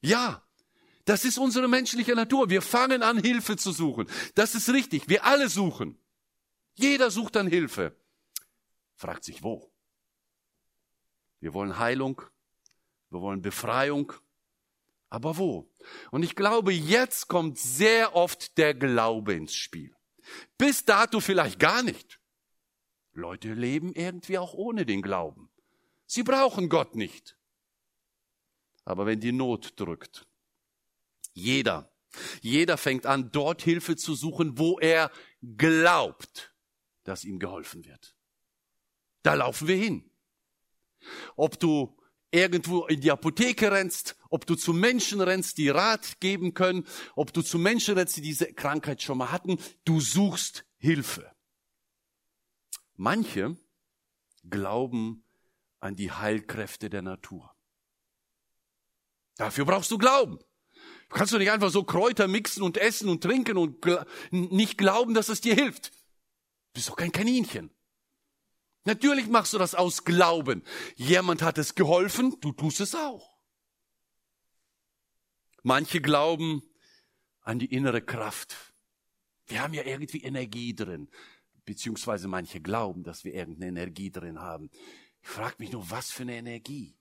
Ja, 0.01 0.43
Das 1.05 1.23
ist 1.23 1.37
unsere 1.37 1.69
menschliche 1.69 2.13
Natur. 2.15 2.49
Wir 2.49 2.61
fangen 2.61 3.01
an, 3.01 3.17
Hilfe 3.17 3.55
zu 3.55 3.71
suchen. 3.71 4.07
Das 4.35 4.55
ist 4.55 4.67
richtig. 4.67 5.07
Wir 5.07 5.23
alle 5.23 5.47
suchen. 5.47 5.97
Jeder 6.75 7.11
sucht 7.11 7.37
dann 7.37 7.47
Hilfe. 7.47 7.95
Fragt 8.93 9.23
sich 9.23 9.41
wo. 9.41 9.71
Wir 11.39 11.53
wollen 11.53 11.79
Heilung. 11.79 12.21
Wir 13.09 13.21
wollen 13.21 13.41
Befreiung. 13.41 14.13
Aber 15.09 15.37
wo? 15.37 15.71
Und 16.11 16.23
ich 16.23 16.35
glaube, 16.35 16.73
jetzt 16.73 17.27
kommt 17.27 17.57
sehr 17.57 18.15
oft 18.15 18.57
der 18.57 18.73
Glaube 18.73 19.33
ins 19.33 19.55
Spiel. 19.55 19.95
Bis 20.57 20.83
dato 20.83 21.19
vielleicht 21.19 21.59
gar 21.59 21.83
nicht. 21.83 22.19
Leute 23.13 23.53
leben 23.53 23.93
irgendwie 23.93 24.37
auch 24.37 24.53
ohne 24.53 24.85
den 24.85 25.01
Glauben. 25.01 25.49
Sie 26.05 26.23
brauchen 26.23 26.69
Gott 26.69 26.95
nicht. 26.95 27.37
Aber 28.83 29.05
wenn 29.05 29.19
die 29.19 29.31
Not 29.31 29.79
drückt, 29.79 30.27
jeder, 31.33 31.91
jeder 32.41 32.77
fängt 32.77 33.05
an, 33.05 33.31
dort 33.31 33.61
Hilfe 33.61 33.95
zu 33.95 34.15
suchen, 34.15 34.57
wo 34.57 34.79
er 34.79 35.11
glaubt, 35.41 36.53
dass 37.03 37.23
ihm 37.23 37.39
geholfen 37.39 37.85
wird. 37.85 38.15
Da 39.23 39.33
laufen 39.33 39.67
wir 39.67 39.75
hin. 39.75 40.09
Ob 41.35 41.59
du 41.59 41.97
irgendwo 42.37 42.85
in 42.85 43.01
die 43.01 43.11
Apotheke 43.11 43.71
rennst, 43.71 44.15
ob 44.29 44.45
du 44.45 44.55
zu 44.55 44.73
Menschen 44.73 45.21
rennst, 45.21 45.57
die 45.57 45.69
Rat 45.69 46.19
geben 46.19 46.53
können, 46.53 46.85
ob 47.15 47.33
du 47.33 47.41
zu 47.41 47.57
Menschen 47.57 47.95
rennst, 47.97 48.17
die 48.17 48.21
diese 48.21 48.53
Krankheit 48.53 49.01
schon 49.01 49.17
mal 49.17 49.31
hatten, 49.31 49.57
du 49.85 49.99
suchst 49.99 50.65
Hilfe. 50.77 51.31
Manche 52.95 53.57
glauben 54.43 55.23
an 55.79 55.95
die 55.95 56.11
Heilkräfte 56.11 56.89
der 56.89 57.01
Natur. 57.01 57.53
Dafür 59.35 59.65
brauchst 59.65 59.91
du 59.91 59.97
Glauben. 59.97 60.39
Du 61.09 61.15
kannst 61.15 61.33
doch 61.33 61.37
nicht 61.37 61.51
einfach 61.51 61.69
so 61.69 61.83
Kräuter 61.83 62.27
mixen 62.27 62.63
und 62.63 62.77
essen 62.77 63.07
und 63.09 63.23
trinken 63.23 63.57
und 63.57 63.81
gl 63.81 64.05
nicht 64.31 64.77
glauben, 64.77 65.13
dass 65.13 65.29
es 65.29 65.41
dir 65.41 65.55
hilft. 65.55 65.91
Du 65.91 66.73
bist 66.73 66.89
doch 66.89 66.95
kein 66.95 67.11
Kaninchen. 67.11 67.71
Natürlich 68.87 69.27
machst 69.27 69.51
du 69.51 69.57
das 69.57 69.75
aus 69.75 70.05
Glauben. 70.05 70.63
Jemand 70.95 71.41
hat 71.41 71.57
es 71.57 71.75
geholfen, 71.75 72.37
du 72.39 72.53
tust 72.53 72.79
es 72.79 72.95
auch. 72.95 73.37
Manche 75.61 75.99
glauben 75.99 76.63
an 77.41 77.59
die 77.59 77.65
innere 77.65 78.01
Kraft. 78.01 78.55
Wir 79.47 79.61
haben 79.61 79.73
ja 79.73 79.83
irgendwie 79.83 80.23
Energie 80.23 80.73
drin, 80.73 81.09
beziehungsweise 81.65 82.29
manche 82.29 82.61
glauben, 82.61 83.03
dass 83.03 83.25
wir 83.25 83.33
irgendeine 83.33 83.67
Energie 83.67 84.09
drin 84.09 84.39
haben. 84.39 84.69
Ich 85.21 85.27
frage 85.27 85.55
mich 85.59 85.73
nur, 85.73 85.91
was 85.91 86.09
für 86.09 86.23
eine 86.23 86.37
Energie? 86.37 86.97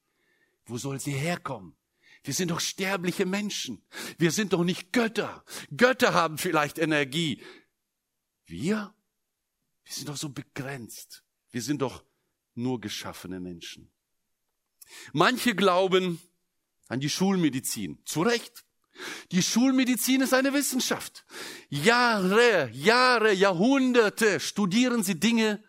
Wo 0.64 0.78
soll 0.78 0.98
sie 0.98 1.12
herkommen? 1.12 1.76
Wir 2.24 2.34
sind 2.34 2.50
doch 2.50 2.58
sterbliche 2.58 3.26
Menschen. 3.26 3.86
Wir 4.18 4.32
sind 4.32 4.54
doch 4.54 4.64
nicht 4.64 4.92
Götter. 4.92 5.44
Götter 5.76 6.14
haben 6.14 6.36
vielleicht 6.36 6.78
Energie. 6.78 7.40
Wir? 8.44 8.92
Wir 9.84 9.92
sind 9.94 10.08
doch 10.08 10.16
so 10.16 10.30
begrenzt. 10.30 11.22
Wir 11.50 11.62
sind 11.62 11.82
doch 11.82 12.04
nur 12.54 12.80
geschaffene 12.80 13.40
Menschen. 13.40 13.90
Manche 15.12 15.54
glauben 15.54 16.20
an 16.88 17.00
die 17.00 17.10
Schulmedizin. 17.10 17.98
Zu 18.04 18.22
Recht. 18.22 18.64
Die 19.30 19.42
Schulmedizin 19.42 20.22
ist 20.22 20.32
eine 20.32 20.52
Wissenschaft. 20.54 21.26
Jahre, 21.68 22.70
Jahre, 22.72 23.32
Jahrhunderte 23.32 24.40
studieren 24.40 25.02
sie 25.02 25.20
Dinge 25.20 25.62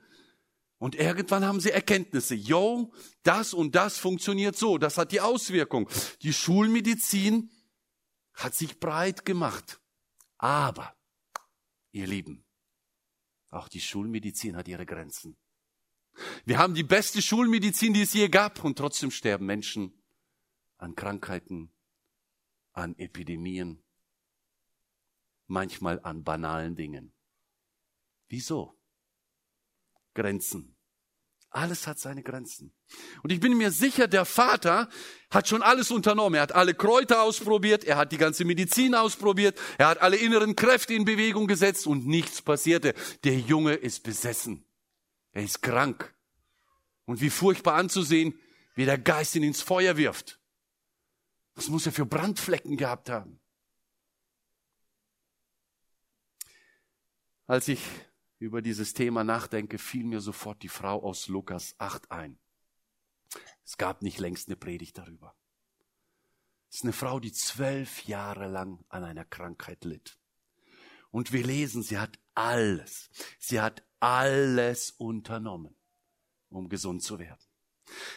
und 0.77 0.95
irgendwann 0.95 1.43
haben 1.43 1.59
sie 1.59 1.71
Erkenntnisse. 1.71 2.35
Yo, 2.35 2.93
das 3.23 3.53
und 3.53 3.75
das 3.75 3.97
funktioniert 3.97 4.55
so. 4.55 4.77
Das 4.77 4.97
hat 4.97 5.11
die 5.11 5.21
Auswirkung. 5.21 5.89
Die 6.21 6.33
Schulmedizin 6.33 7.51
hat 8.33 8.53
sich 8.53 8.79
breit 8.79 9.25
gemacht. 9.25 9.81
Aber, 10.37 10.95
ihr 11.91 12.07
Lieben, 12.07 12.45
auch 13.49 13.67
die 13.67 13.81
Schulmedizin 13.81 14.55
hat 14.55 14.67
ihre 14.67 14.85
Grenzen. 14.85 15.35
Wir 16.45 16.57
haben 16.57 16.73
die 16.73 16.83
beste 16.83 17.21
Schulmedizin, 17.21 17.93
die 17.93 18.01
es 18.01 18.13
je 18.13 18.29
gab, 18.29 18.63
und 18.63 18.77
trotzdem 18.77 19.11
sterben 19.11 19.45
Menschen 19.45 19.93
an 20.77 20.95
Krankheiten, 20.95 21.71
an 22.73 22.97
Epidemien, 22.97 23.83
manchmal 25.47 25.99
an 26.01 26.23
banalen 26.23 26.75
Dingen. 26.75 27.13
Wieso? 28.27 28.77
Grenzen. 30.13 30.77
Alles 31.49 31.87
hat 31.87 31.97
seine 31.97 32.23
Grenzen. 32.23 32.73
Und 33.23 33.31
ich 33.31 33.39
bin 33.39 33.57
mir 33.57 33.71
sicher, 33.71 34.07
der 34.07 34.25
Vater 34.25 34.89
hat 35.31 35.47
schon 35.47 35.61
alles 35.61 35.91
unternommen. 35.91 36.35
Er 36.35 36.41
hat 36.41 36.51
alle 36.51 36.73
Kräuter 36.73 37.23
ausprobiert, 37.23 37.83
er 37.83 37.97
hat 37.97 38.11
die 38.11 38.17
ganze 38.17 38.43
Medizin 38.43 38.93
ausprobiert, 38.93 39.57
er 39.77 39.87
hat 39.87 40.01
alle 40.01 40.17
inneren 40.17 40.55
Kräfte 40.55 40.93
in 40.93 41.05
Bewegung 41.05 41.47
gesetzt 41.47 41.87
und 41.87 42.05
nichts 42.05 42.41
passierte. 42.41 42.93
Der 43.23 43.39
Junge 43.39 43.73
ist 43.73 44.03
besessen. 44.03 44.66
Er 45.37 45.43
ist 45.43 45.61
krank. 45.61 46.15
Und 47.05 47.21
wie 47.21 47.29
furchtbar 47.29 47.75
anzusehen, 47.75 48.39
wie 48.73 48.85
der 48.85 48.97
Geist 48.97 49.35
ihn 49.35 49.43
ins 49.43 49.61
Feuer 49.61 49.95
wirft. 49.95 50.39
Was 51.53 51.67
muss 51.69 51.85
er 51.85 51.91
für 51.91 52.07
Brandflecken 52.07 52.75
gehabt 52.75 53.11
haben? 53.11 53.39
Als 57.45 57.67
ich 57.67 57.87
über 58.39 58.63
dieses 58.63 58.95
Thema 58.95 59.23
nachdenke, 59.23 59.77
fiel 59.77 60.05
mir 60.05 60.21
sofort 60.21 60.63
die 60.63 60.69
Frau 60.69 61.03
aus 61.03 61.27
Lukas 61.27 61.75
8 61.77 62.09
ein. 62.09 62.39
Es 63.63 63.77
gab 63.77 64.01
nicht 64.01 64.17
längst 64.17 64.47
eine 64.47 64.55
Predigt 64.55 64.97
darüber. 64.97 65.35
Es 66.71 66.77
ist 66.77 66.83
eine 66.83 66.93
Frau, 66.93 67.19
die 67.19 67.31
zwölf 67.31 68.05
Jahre 68.05 68.47
lang 68.47 68.83
an 68.89 69.03
einer 69.03 69.23
Krankheit 69.23 69.85
litt. 69.85 70.17
Und 71.11 71.31
wir 71.31 71.45
lesen, 71.45 71.83
sie 71.83 71.99
hat 71.99 72.17
alles, 72.33 73.11
sie 73.37 73.61
hat 73.61 73.86
alles 73.99 74.91
unternommen, 74.91 75.75
um 76.49 76.69
gesund 76.69 77.03
zu 77.03 77.19
werden. 77.19 77.43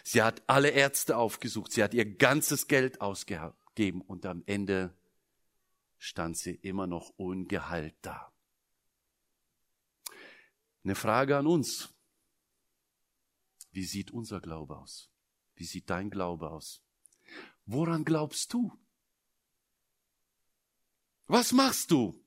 Sie 0.03 0.23
hat 0.23 0.43
alle 0.47 0.71
Ärzte 0.71 1.17
aufgesucht, 1.17 1.73
sie 1.73 1.83
hat 1.83 1.95
ihr 1.95 2.17
ganzes 2.17 2.67
Geld 2.67 3.01
ausgegeben 3.01 4.01
und 4.01 4.27
am 4.27 4.43
Ende 4.47 4.95
stand 5.99 6.37
sie 6.37 6.55
immer 6.55 6.87
noch 6.87 7.11
ungeheilt 7.17 7.95
da. 8.03 8.33
Eine 10.83 10.95
Frage 10.95 11.37
an 11.37 11.47
uns. 11.47 11.91
Wie 13.71 13.85
sieht 13.85 14.11
unser 14.11 14.41
Glaube 14.41 14.79
aus? 14.79 15.11
Wie 15.55 15.65
sieht 15.65 15.91
dein 15.91 16.11
Glaube 16.11 16.51
aus? 16.51 16.83
Woran 17.67 18.05
glaubst 18.05 18.53
du? 18.53 18.73
Was 21.27 21.53
machst 21.53 21.93
du, 21.93 22.21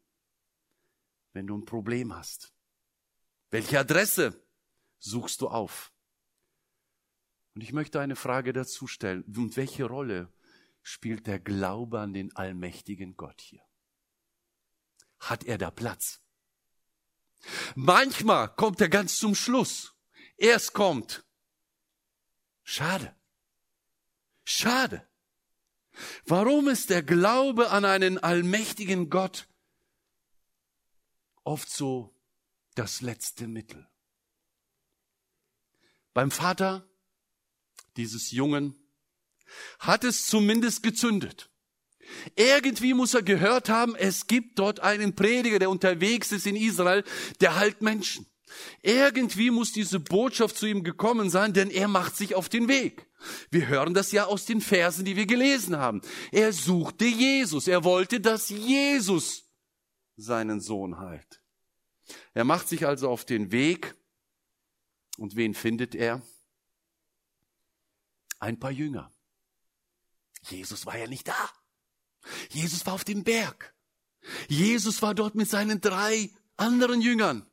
wenn 1.33 1.47
du 1.47 1.57
ein 1.57 1.65
Problem 1.65 2.15
hast? 2.15 2.52
Welche 3.53 3.77
Adresse 3.77 4.43
suchst 4.97 5.41
du 5.41 5.47
auf? 5.47 5.93
Und 7.53 7.61
ich 7.61 7.71
möchte 7.71 7.99
eine 7.99 8.15
Frage 8.15 8.51
dazu 8.51 8.87
stellen. 8.87 9.21
Und 9.25 9.55
welche 9.57 9.83
Rolle 9.83 10.33
spielt 10.81 11.27
der 11.27 11.37
Glaube 11.39 11.99
an 11.99 12.13
den 12.13 12.35
allmächtigen 12.35 13.15
Gott 13.15 13.39
hier? 13.41 13.61
Hat 15.19 15.43
er 15.43 15.59
da 15.59 15.69
Platz? 15.69 16.23
Manchmal 17.75 18.55
kommt 18.55 18.81
er 18.81 18.89
ganz 18.89 19.19
zum 19.19 19.35
Schluss. 19.35 19.95
Erst 20.35 20.73
kommt. 20.73 21.23
Schade. 22.63 23.15
Schade. 24.45 25.07
Warum 26.25 26.69
ist 26.69 26.89
der 26.89 27.03
Glaube 27.03 27.69
an 27.69 27.85
einen 27.85 28.17
allmächtigen 28.17 29.11
Gott 29.11 29.47
oft 31.43 31.69
so 31.69 32.12
das 32.75 33.01
letzte 33.01 33.47
Mittel. 33.47 33.87
Beim 36.13 36.31
Vater 36.31 36.87
dieses 37.97 38.31
Jungen 38.31 38.75
hat 39.79 40.03
es 40.03 40.27
zumindest 40.27 40.83
gezündet. 40.83 41.49
Irgendwie 42.35 42.93
muss 42.93 43.13
er 43.13 43.23
gehört 43.23 43.69
haben, 43.69 43.95
es 43.95 44.27
gibt 44.27 44.59
dort 44.59 44.79
einen 44.81 45.15
Prediger, 45.15 45.59
der 45.59 45.69
unterwegs 45.69 46.31
ist 46.31 46.45
in 46.45 46.55
Israel, 46.55 47.03
der 47.39 47.55
heilt 47.55 47.81
Menschen. 47.81 48.27
Irgendwie 48.81 49.49
muss 49.49 49.71
diese 49.71 49.99
Botschaft 49.99 50.57
zu 50.57 50.67
ihm 50.67 50.83
gekommen 50.83 51.29
sein, 51.29 51.53
denn 51.53 51.71
er 51.71 51.87
macht 51.87 52.15
sich 52.15 52.35
auf 52.35 52.49
den 52.49 52.67
Weg. 52.67 53.07
Wir 53.49 53.67
hören 53.67 53.93
das 53.93 54.11
ja 54.11 54.25
aus 54.25 54.45
den 54.45 54.61
Versen, 54.61 55.05
die 55.05 55.15
wir 55.15 55.25
gelesen 55.25 55.77
haben. 55.77 56.01
Er 56.31 56.53
suchte 56.53 57.05
Jesus. 57.05 57.67
Er 57.67 57.83
wollte, 57.83 58.19
dass 58.19 58.49
Jesus 58.49 59.49
seinen 60.17 60.59
Sohn 60.59 60.99
heilt. 60.99 61.42
Er 62.33 62.43
macht 62.43 62.67
sich 62.67 62.85
also 62.85 63.09
auf 63.09 63.25
den 63.25 63.51
Weg 63.51 63.95
und 65.17 65.35
wen 65.35 65.53
findet 65.53 65.95
er? 65.95 66.21
Ein 68.39 68.59
paar 68.59 68.71
Jünger. 68.71 69.11
Jesus 70.49 70.85
war 70.85 70.97
ja 70.97 71.07
nicht 71.07 71.27
da. 71.27 71.49
Jesus 72.49 72.85
war 72.85 72.93
auf 72.93 73.03
dem 73.03 73.23
Berg. 73.23 73.73
Jesus 74.47 75.01
war 75.01 75.13
dort 75.13 75.35
mit 75.35 75.49
seinen 75.49 75.81
drei 75.81 76.29
anderen 76.57 77.01
Jüngern. 77.01 77.45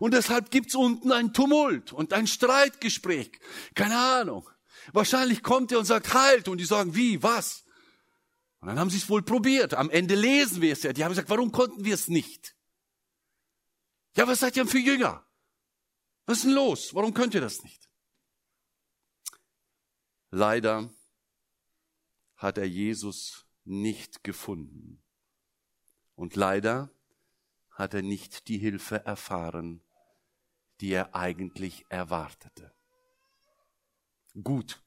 Und 0.00 0.14
deshalb 0.14 0.50
gibt's 0.50 0.74
unten 0.74 1.12
ein 1.12 1.32
Tumult 1.32 1.92
und 1.92 2.12
ein 2.12 2.26
Streitgespräch. 2.26 3.30
Keine 3.74 3.98
Ahnung. 3.98 4.48
Wahrscheinlich 4.92 5.42
kommt 5.42 5.72
er 5.72 5.78
und 5.78 5.84
sagt, 5.84 6.14
halt. 6.14 6.48
Und 6.48 6.58
die 6.58 6.64
sagen, 6.64 6.94
wie, 6.94 7.22
was? 7.22 7.64
Und 8.60 8.68
dann 8.68 8.78
haben 8.78 8.90
sie 8.90 8.98
es 8.98 9.08
wohl 9.08 9.22
probiert. 9.22 9.74
Am 9.74 9.90
Ende 9.90 10.14
lesen 10.14 10.62
wir 10.62 10.72
es 10.72 10.82
ja. 10.82 10.92
Die 10.92 11.04
haben 11.04 11.12
gesagt, 11.12 11.30
warum 11.30 11.52
konnten 11.52 11.84
wir 11.84 11.94
es 11.94 12.08
nicht? 12.08 12.55
Ja, 14.16 14.26
was 14.26 14.40
seid 14.40 14.56
ihr 14.56 14.64
denn 14.64 14.70
für 14.70 14.78
Jünger? 14.78 15.24
Was 16.24 16.38
ist 16.38 16.44
denn 16.44 16.52
los? 16.52 16.94
Warum 16.94 17.12
könnt 17.14 17.34
ihr 17.34 17.40
das 17.40 17.62
nicht? 17.62 17.88
Leider 20.30 20.90
hat 22.36 22.58
er 22.58 22.66
Jesus 22.66 23.46
nicht 23.64 24.24
gefunden. 24.24 25.02
Und 26.14 26.34
leider 26.34 26.90
hat 27.70 27.94
er 27.94 28.02
nicht 28.02 28.48
die 28.48 28.58
Hilfe 28.58 29.04
erfahren, 29.04 29.82
die 30.80 30.92
er 30.92 31.14
eigentlich 31.14 31.84
erwartete. 31.90 32.74
Gut. 34.42 34.82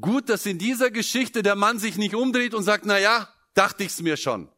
Gut, 0.00 0.28
dass 0.28 0.46
in 0.46 0.58
dieser 0.58 0.90
Geschichte 0.90 1.42
der 1.42 1.56
Mann 1.56 1.78
sich 1.78 1.96
nicht 1.96 2.14
umdreht 2.14 2.54
und 2.54 2.62
sagt, 2.62 2.84
na 2.84 2.98
ja, 2.98 3.32
dachte 3.54 3.84
ich's 3.84 4.00
mir 4.00 4.16
schon. 4.16 4.50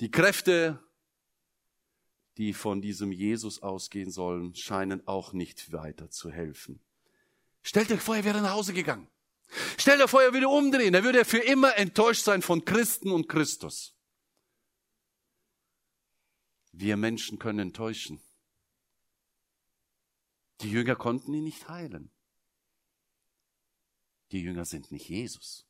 Die 0.00 0.10
Kräfte, 0.10 0.82
die 2.36 2.54
von 2.54 2.80
diesem 2.80 3.12
Jesus 3.12 3.62
ausgehen 3.62 4.10
sollen, 4.10 4.54
scheinen 4.54 5.06
auch 5.06 5.32
nicht 5.32 5.72
weiter 5.72 6.10
zu 6.10 6.30
helfen. 6.30 6.80
Stellt 7.62 7.90
euch 7.92 8.00
vor, 8.00 8.16
er 8.16 8.24
wäre 8.24 8.40
nach 8.40 8.52
Hause 8.52 8.72
gegangen. 8.72 9.08
Stellt 9.78 10.00
euch 10.00 10.10
vor, 10.10 10.22
er 10.22 10.32
würde 10.32 10.48
umdrehen. 10.48 10.94
Er 10.94 11.04
würde 11.04 11.24
für 11.24 11.38
immer 11.38 11.76
enttäuscht 11.76 12.24
sein 12.24 12.42
von 12.42 12.64
Christen 12.64 13.10
und 13.10 13.28
Christus. 13.28 13.94
Wir 16.72 16.96
Menschen 16.96 17.38
können 17.38 17.58
enttäuschen. 17.58 18.20
Die 20.60 20.70
Jünger 20.70 20.96
konnten 20.96 21.34
ihn 21.34 21.44
nicht 21.44 21.68
heilen. 21.68 22.10
Die 24.30 24.40
Jünger 24.40 24.64
sind 24.64 24.92
nicht 24.92 25.08
Jesus. 25.08 25.66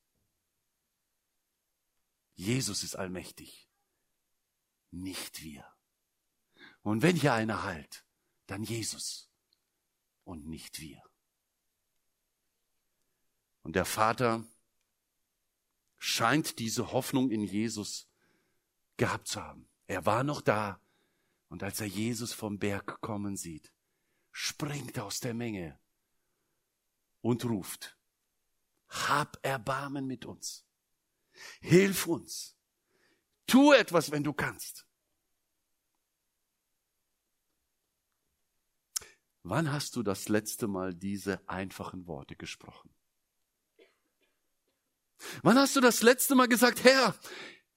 Jesus 2.35 2.83
ist 2.83 2.97
allmächtig, 2.97 3.69
nicht 4.91 5.43
wir. 5.43 5.65
Und 6.83 7.03
wenn 7.03 7.17
hier 7.17 7.35
einer 7.35 7.63
heilt, 7.63 8.05
dann 8.47 8.63
Jesus 8.63 9.31
und 10.25 10.47
nicht 10.47 10.81
wir. 10.81 11.03
Und 13.63 13.77
der 13.77 13.85
Vater 13.85 14.45
scheint 15.99 16.59
diese 16.59 16.93
Hoffnung 16.93 17.31
in 17.31 17.43
Jesus 17.43 18.09
gehabt 18.97 19.29
zu 19.29 19.43
haben. 19.43 19.69
Er 19.87 20.07
war 20.07 20.25
noch 20.25 20.41
da. 20.41 20.81
Und 21.49 21.63
als 21.63 21.81
er 21.81 21.87
Jesus 21.87 22.33
vom 22.33 22.59
Berg 22.59 23.01
kommen 23.01 23.37
sieht, 23.37 23.73
springt 24.31 24.99
aus 24.99 25.21
der 25.21 25.35
Menge 25.35 25.79
und 27.21 27.45
ruft, 27.45 27.99
hab 28.89 29.39
Erbarmen 29.45 30.07
mit 30.07 30.25
uns. 30.25 30.65
Hilf 31.61 32.07
uns. 32.07 32.57
Tu 33.47 33.73
etwas, 33.73 34.11
wenn 34.11 34.23
du 34.23 34.33
kannst. 34.33 34.87
Wann 39.43 39.73
hast 39.73 39.97
du 39.97 40.03
das 40.03 40.29
letzte 40.29 40.69
Mal 40.69 40.95
diese 40.95 41.41
einfachen 41.49 42.07
Worte 42.07 42.37
gesprochen? 42.37 42.91
Wann 45.43 45.59
hast 45.59 45.77
du 45.77 45.81
das 45.81 46.03
letzte 46.03 46.35
Mal 46.35 46.47
gesagt, 46.47 46.85
Herr, 46.85 47.15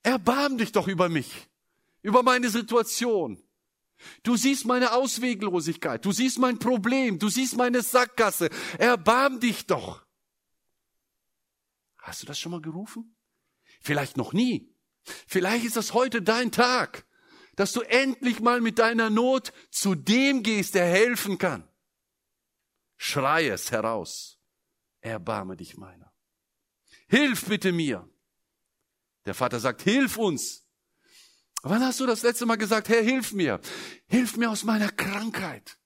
erbarm 0.01 0.57
dich 0.57 0.71
doch 0.71 0.87
über 0.87 1.09
mich, 1.09 1.49
über 2.01 2.23
meine 2.23 2.49
Situation. 2.49 3.41
Du 4.23 4.35
siehst 4.35 4.65
meine 4.65 4.91
Ausweglosigkeit, 4.93 6.03
du 6.03 6.11
siehst 6.11 6.39
mein 6.39 6.59
Problem, 6.59 7.19
du 7.19 7.29
siehst 7.29 7.55
meine 7.55 7.81
Sackgasse. 7.81 8.49
Erbarm 8.77 9.39
dich 9.39 9.65
doch. 9.65 10.05
Hast 11.97 12.21
du 12.21 12.25
das 12.25 12.37
schon 12.37 12.51
mal 12.51 12.61
gerufen? 12.61 13.15
Vielleicht 13.79 14.17
noch 14.17 14.33
nie. 14.33 14.73
Vielleicht 15.27 15.65
ist 15.65 15.77
das 15.77 15.93
heute 15.93 16.21
dein 16.21 16.51
Tag, 16.51 17.05
dass 17.55 17.73
du 17.73 17.81
endlich 17.81 18.39
mal 18.39 18.61
mit 18.61 18.79
deiner 18.79 19.09
Not 19.09 19.53
zu 19.71 19.95
dem 19.95 20.43
gehst, 20.43 20.75
der 20.75 20.85
helfen 20.85 21.37
kann. 21.37 21.67
Schrei 22.97 23.47
es 23.47 23.71
heraus. 23.71 24.39
Erbarme 25.01 25.57
dich 25.57 25.77
meiner. 25.77 26.13
Hilf 27.07 27.45
bitte 27.45 27.71
mir. 27.71 28.09
Der 29.25 29.33
Vater 29.33 29.59
sagt, 29.59 29.81
hilf 29.81 30.17
uns. 30.17 30.65
Wann 31.61 31.83
hast 31.83 31.99
du 31.99 32.05
das 32.05 32.23
letzte 32.23 32.45
Mal 32.45 32.57
gesagt, 32.57 32.89
Herr, 32.89 33.01
hilf 33.01 33.31
mir. 33.33 33.59
Hilf 34.07 34.35
mir 34.37 34.49
aus 34.49 34.63
meiner 34.63 34.89
Krankheit. 34.89 35.77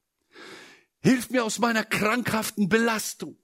Hilf 1.02 1.30
mir 1.30 1.44
aus 1.44 1.60
meiner 1.60 1.84
krankhaften 1.84 2.70
Belastung. 2.70 3.38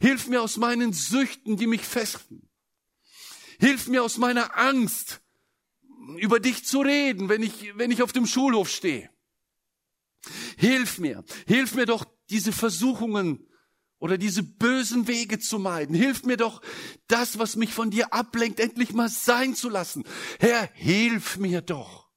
Hilf 0.00 0.26
mir 0.26 0.42
aus 0.42 0.56
meinen 0.56 0.92
Süchten, 0.92 1.56
die 1.56 1.66
mich 1.66 1.82
festen. 1.82 2.48
Hilf 3.58 3.88
mir 3.88 4.02
aus 4.02 4.16
meiner 4.16 4.56
Angst, 4.58 5.20
über 6.18 6.40
dich 6.40 6.64
zu 6.64 6.80
reden, 6.80 7.28
wenn 7.28 7.42
ich, 7.42 7.76
wenn 7.76 7.90
ich 7.90 8.02
auf 8.02 8.12
dem 8.12 8.26
Schulhof 8.26 8.68
stehe. 8.68 9.10
Hilf 10.56 10.98
mir, 10.98 11.24
hilf 11.46 11.74
mir 11.74 11.86
doch, 11.86 12.04
diese 12.30 12.52
Versuchungen 12.52 13.46
oder 13.98 14.18
diese 14.18 14.42
bösen 14.42 15.06
Wege 15.06 15.38
zu 15.38 15.58
meiden. 15.58 15.94
Hilf 15.94 16.24
mir 16.24 16.36
doch, 16.36 16.60
das, 17.06 17.38
was 17.38 17.56
mich 17.56 17.72
von 17.72 17.90
dir 17.90 18.12
ablenkt, 18.12 18.60
endlich 18.60 18.92
mal 18.92 19.08
sein 19.08 19.54
zu 19.54 19.68
lassen. 19.68 20.04
Herr, 20.38 20.70
hilf 20.74 21.36
mir 21.36 21.62
doch. 21.62 22.10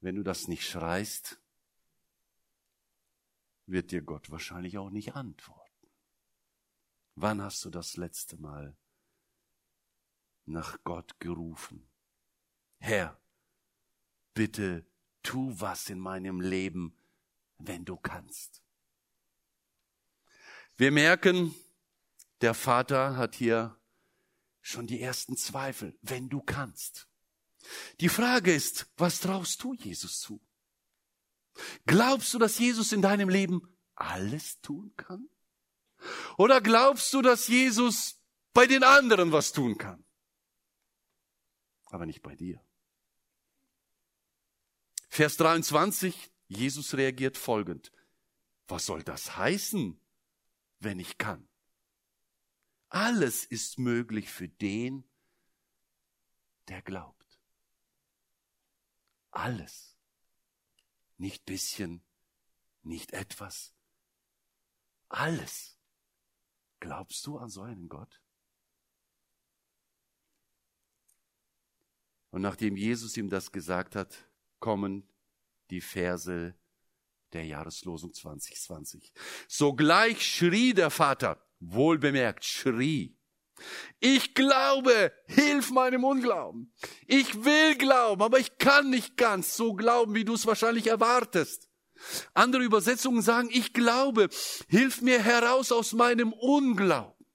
Wenn 0.00 0.16
du 0.16 0.22
das 0.22 0.48
nicht 0.48 0.66
schreist, 0.66 1.40
wird 3.66 3.92
dir 3.92 4.02
Gott 4.02 4.30
wahrscheinlich 4.30 4.78
auch 4.78 4.90
nicht 4.90 5.14
antworten. 5.14 5.70
Wann 7.14 7.42
hast 7.42 7.64
du 7.64 7.70
das 7.70 7.96
letzte 7.96 8.36
Mal 8.38 8.76
nach 10.50 10.78
Gott 10.84 11.18
gerufen? 11.20 11.88
Herr, 12.78 13.20
bitte 14.34 14.86
tu 15.22 15.54
was 15.60 15.90
in 15.90 15.98
meinem 15.98 16.40
Leben, 16.40 16.96
wenn 17.58 17.84
du 17.84 17.96
kannst. 17.96 18.62
Wir 20.76 20.92
merken, 20.92 21.54
der 22.40 22.54
Vater 22.54 23.16
hat 23.16 23.34
hier 23.34 23.76
schon 24.62 24.86
die 24.86 25.00
ersten 25.00 25.36
Zweifel, 25.36 25.98
wenn 26.02 26.28
du 26.28 26.40
kannst. 26.40 27.08
Die 28.00 28.08
Frage 28.08 28.54
ist, 28.54 28.90
was 28.96 29.20
traust 29.20 29.62
du 29.62 29.74
Jesus 29.74 30.20
zu? 30.20 30.40
Glaubst 31.86 32.32
du, 32.32 32.38
dass 32.38 32.58
Jesus 32.58 32.92
in 32.92 33.02
deinem 33.02 33.28
Leben 33.28 33.76
alles 33.94 34.60
tun 34.62 34.94
kann? 34.96 35.28
Oder 36.38 36.60
glaubst 36.60 37.12
du, 37.12 37.20
dass 37.20 37.48
Jesus 37.48 38.18
bei 38.54 38.66
den 38.66 38.82
anderen 38.82 39.32
was 39.32 39.52
tun 39.52 39.76
kann? 39.76 40.04
Aber 41.90 42.06
nicht 42.06 42.22
bei 42.22 42.34
dir. 42.34 42.64
Vers 45.08 45.36
23, 45.36 46.32
Jesus 46.48 46.94
reagiert 46.94 47.36
folgend. 47.36 47.92
Was 48.66 48.86
soll 48.86 49.02
das 49.02 49.36
heißen? 49.36 50.00
wenn 50.80 50.98
ich 50.98 51.18
kann. 51.18 51.48
Alles 52.88 53.44
ist 53.44 53.78
möglich 53.78 54.30
für 54.30 54.48
den, 54.48 55.08
der 56.66 56.82
glaubt. 56.82 57.38
Alles. 59.30 59.96
Nicht 61.18 61.44
bisschen, 61.44 62.02
nicht 62.82 63.12
etwas. 63.12 63.74
Alles. 65.08 65.78
Glaubst 66.80 67.26
du 67.26 67.38
an 67.38 67.50
so 67.50 67.62
einen 67.62 67.88
Gott? 67.88 68.20
Und 72.30 72.42
nachdem 72.42 72.76
Jesus 72.76 73.16
ihm 73.16 73.28
das 73.28 73.52
gesagt 73.52 73.96
hat, 73.96 74.28
kommen 74.60 75.08
die 75.70 75.80
Verse 75.80 76.54
der 77.32 77.44
Jahreslosung 77.44 78.12
2020. 78.12 79.12
Sogleich 79.48 80.24
schrie 80.26 80.74
der 80.74 80.90
Vater, 80.90 81.44
wohlbemerkt, 81.60 82.44
schrie. 82.44 83.16
Ich 83.98 84.34
glaube, 84.34 85.12
hilf 85.26 85.70
meinem 85.70 86.04
Unglauben. 86.04 86.72
Ich 87.06 87.44
will 87.44 87.76
glauben, 87.76 88.22
aber 88.22 88.38
ich 88.38 88.58
kann 88.58 88.90
nicht 88.90 89.16
ganz 89.16 89.56
so 89.56 89.74
glauben, 89.74 90.14
wie 90.14 90.24
du 90.24 90.34
es 90.34 90.46
wahrscheinlich 90.46 90.86
erwartest. 90.86 91.68
Andere 92.32 92.62
Übersetzungen 92.62 93.20
sagen, 93.20 93.50
ich 93.52 93.74
glaube, 93.74 94.30
hilf 94.68 95.02
mir 95.02 95.22
heraus 95.22 95.70
aus 95.70 95.92
meinem 95.92 96.32
Unglauben. 96.32 97.26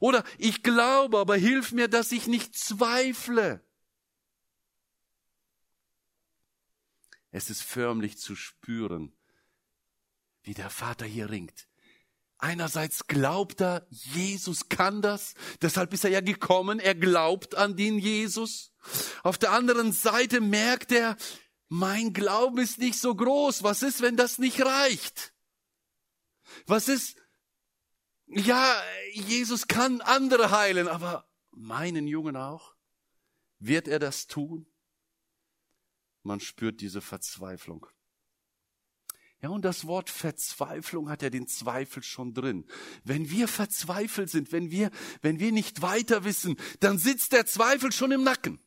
Oder 0.00 0.24
ich 0.38 0.62
glaube, 0.62 1.18
aber 1.18 1.36
hilf 1.36 1.72
mir, 1.72 1.88
dass 1.88 2.12
ich 2.12 2.26
nicht 2.26 2.56
zweifle. 2.56 3.64
Es 7.30 7.50
ist 7.50 7.62
förmlich 7.62 8.18
zu 8.18 8.34
spüren, 8.34 9.12
wie 10.42 10.54
der 10.54 10.70
Vater 10.70 11.04
hier 11.04 11.30
ringt. 11.30 11.68
Einerseits 12.38 13.08
glaubt 13.08 13.60
er, 13.60 13.86
Jesus 13.90 14.68
kann 14.68 15.02
das, 15.02 15.34
deshalb 15.60 15.92
ist 15.92 16.04
er 16.04 16.10
ja 16.10 16.20
gekommen, 16.20 16.78
er 16.78 16.94
glaubt 16.94 17.56
an 17.56 17.76
den 17.76 17.98
Jesus. 17.98 18.72
Auf 19.24 19.38
der 19.38 19.50
anderen 19.50 19.92
Seite 19.92 20.40
merkt 20.40 20.92
er, 20.92 21.16
mein 21.68 22.12
Glauben 22.12 22.58
ist 22.58 22.78
nicht 22.78 22.98
so 22.98 23.14
groß, 23.14 23.64
was 23.64 23.82
ist, 23.82 24.00
wenn 24.00 24.16
das 24.16 24.38
nicht 24.38 24.60
reicht? 24.64 25.34
Was 26.66 26.88
ist, 26.88 27.16
ja, 28.26 28.80
Jesus 29.12 29.66
kann 29.66 30.00
andere 30.00 30.50
heilen, 30.50 30.86
aber 30.86 31.28
meinen 31.50 32.06
Jungen 32.06 32.36
auch? 32.36 32.74
Wird 33.58 33.88
er 33.88 33.98
das 33.98 34.28
tun? 34.28 34.66
Man 36.22 36.40
spürt 36.40 36.80
diese 36.80 37.00
Verzweiflung. 37.00 37.86
Ja, 39.40 39.50
und 39.50 39.64
das 39.64 39.86
Wort 39.86 40.10
Verzweiflung 40.10 41.08
hat 41.08 41.22
ja 41.22 41.30
den 41.30 41.46
Zweifel 41.46 42.02
schon 42.02 42.34
drin. 42.34 42.64
Wenn 43.04 43.30
wir 43.30 43.46
verzweifelt 43.46 44.30
sind, 44.30 44.50
wenn 44.50 44.72
wir, 44.72 44.90
wenn 45.22 45.38
wir 45.38 45.52
nicht 45.52 45.80
weiter 45.80 46.24
wissen, 46.24 46.56
dann 46.80 46.98
sitzt 46.98 47.32
der 47.32 47.46
Zweifel 47.46 47.92
schon 47.92 48.10
im 48.10 48.24
Nacken. 48.24 48.58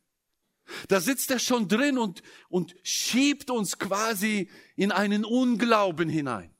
Da 0.88 1.02
sitzt 1.02 1.30
er 1.32 1.40
schon 1.40 1.68
drin 1.68 1.98
und, 1.98 2.22
und 2.48 2.76
schiebt 2.84 3.52
uns 3.52 3.80
quasi 3.80 4.50
in 4.78 4.94
einen 4.94 5.26
Unglauben 5.26 6.08
hinein. 6.08 6.56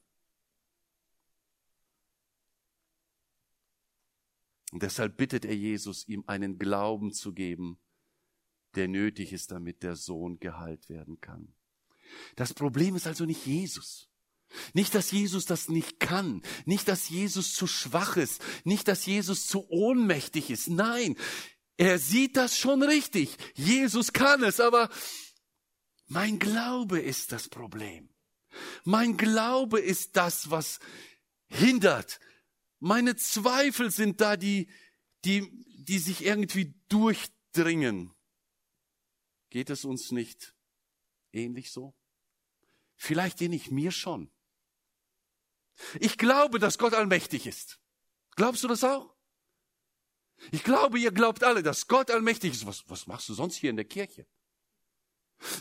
Und 4.72 4.82
deshalb 4.82 5.16
bittet 5.16 5.44
er 5.44 5.56
Jesus, 5.56 6.06
ihm 6.08 6.24
einen 6.26 6.58
Glauben 6.58 7.12
zu 7.12 7.32
geben, 7.32 7.78
der 8.76 8.88
nötig 8.88 9.32
ist, 9.32 9.50
damit 9.50 9.82
der 9.82 9.96
Sohn 9.96 10.38
geheilt 10.38 10.88
werden 10.88 11.20
kann. 11.20 11.54
Das 12.36 12.54
Problem 12.54 12.96
ist 12.96 13.06
also 13.06 13.24
nicht 13.24 13.46
Jesus. 13.46 14.08
Nicht, 14.74 14.94
dass 14.94 15.10
Jesus 15.10 15.46
das 15.46 15.68
nicht 15.68 15.98
kann, 15.98 16.42
nicht, 16.66 16.86
dass 16.88 17.08
Jesus 17.08 17.54
zu 17.54 17.66
schwach 17.66 18.16
ist, 18.16 18.42
nicht, 18.64 18.86
dass 18.86 19.06
Jesus 19.06 19.46
zu 19.46 19.66
ohnmächtig 19.70 20.50
ist. 20.50 20.68
Nein, 20.68 21.16
er 21.78 21.98
sieht 21.98 22.36
das 22.36 22.58
schon 22.58 22.82
richtig. 22.82 23.36
Jesus 23.54 24.12
kann 24.12 24.42
es, 24.42 24.60
aber 24.60 24.90
mein 26.06 26.38
Glaube 26.38 27.00
ist 27.00 27.32
das 27.32 27.48
Problem. 27.48 28.10
Mein 28.84 29.16
Glaube 29.16 29.80
ist 29.80 30.16
das, 30.16 30.50
was 30.50 30.78
hindert. 31.48 32.20
Meine 32.78 33.16
Zweifel 33.16 33.90
sind 33.90 34.20
da, 34.20 34.36
die, 34.36 34.68
die, 35.24 35.48
die 35.78 35.98
sich 35.98 36.24
irgendwie 36.24 36.74
durchdringen. 36.88 38.12
Geht 39.52 39.68
es 39.68 39.84
uns 39.84 40.12
nicht 40.12 40.54
ähnlich 41.30 41.72
so? 41.72 41.94
Vielleicht 42.96 43.42
ähnlich 43.42 43.70
mir 43.70 43.92
schon. 43.92 44.30
Ich 46.00 46.16
glaube, 46.16 46.58
dass 46.58 46.78
Gott 46.78 46.94
allmächtig 46.94 47.46
ist. 47.46 47.78
Glaubst 48.34 48.64
du 48.64 48.68
das 48.68 48.82
auch? 48.82 49.14
Ich 50.52 50.64
glaube, 50.64 50.98
ihr 50.98 51.12
glaubt 51.12 51.44
alle, 51.44 51.62
dass 51.62 51.86
Gott 51.86 52.10
allmächtig 52.10 52.54
ist. 52.54 52.66
Was, 52.66 52.88
was 52.88 53.06
machst 53.06 53.28
du 53.28 53.34
sonst 53.34 53.56
hier 53.56 53.68
in 53.68 53.76
der 53.76 53.84
Kirche? 53.84 54.26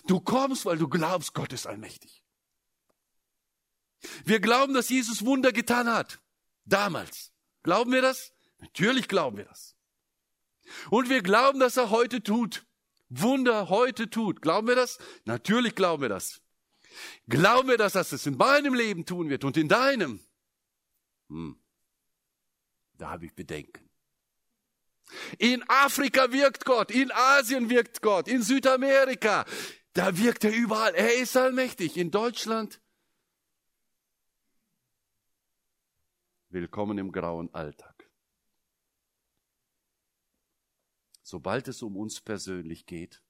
Du 0.08 0.22
kommst, 0.22 0.64
weil 0.64 0.78
du 0.78 0.88
glaubst, 0.88 1.34
Gott 1.34 1.52
ist 1.52 1.68
allmächtig. 1.68 2.24
Wir 4.24 4.40
glauben, 4.40 4.74
dass 4.74 4.88
Jesus 4.88 5.26
Wunder 5.26 5.52
getan 5.52 5.90
hat. 5.90 6.22
Damals. 6.64 7.34
Glauben 7.62 7.92
wir 7.92 8.02
das? 8.02 8.32
Natürlich 8.58 9.10
glauben 9.10 9.36
wir 9.36 9.46
das. 9.46 9.76
Und 10.90 11.10
wir 11.10 11.22
glauben, 11.22 11.60
dass 11.60 11.76
er 11.76 11.90
heute 11.90 12.24
tut. 12.24 12.66
Wunder 13.12 13.70
heute 13.70 14.10
tut. 14.10 14.42
Glauben 14.42 14.68
wir 14.68 14.76
das? 14.76 14.98
Natürlich 15.26 15.76
glauben 15.76 16.02
wir 16.02 16.10
das. 16.10 16.42
Glauben 17.28 17.70
wir, 17.70 17.78
dass 17.78 17.94
das 17.94 18.12
es 18.12 18.26
in 18.26 18.38
meinem 18.38 18.74
Leben 18.74 19.06
tun 19.06 19.30
wird 19.30 19.44
und 19.44 19.58
in 19.58 19.68
deinem? 19.68 20.20
Hm. 21.30 21.58
Da 22.94 23.12
habe 23.12 23.26
ich 23.26 23.34
Bedenken. 23.34 23.90
In 25.38 25.64
Afrika 25.68 26.32
wirkt 26.32 26.64
Gott, 26.64 26.90
in 26.90 27.12
Asien 27.12 27.70
wirkt 27.70 28.02
Gott, 28.02 28.30
in 28.30 28.42
Südamerika, 28.44 29.46
da 29.94 30.18
wirkt 30.18 30.46
er 30.46 30.54
überall. 30.54 30.96
Er 30.96 31.16
ist 31.16 31.36
allmächtig. 31.36 31.98
In 31.98 32.12
Deutschland 32.12 32.82
willkommen 36.50 36.98
im 36.98 37.12
grauen 37.12 37.54
Alltag. 37.54 37.91
Sobald 41.32 41.70
es 41.70 41.82
um 41.82 41.96
uns 41.96 42.20
persönlich 42.20 42.86
geht, 42.86 43.24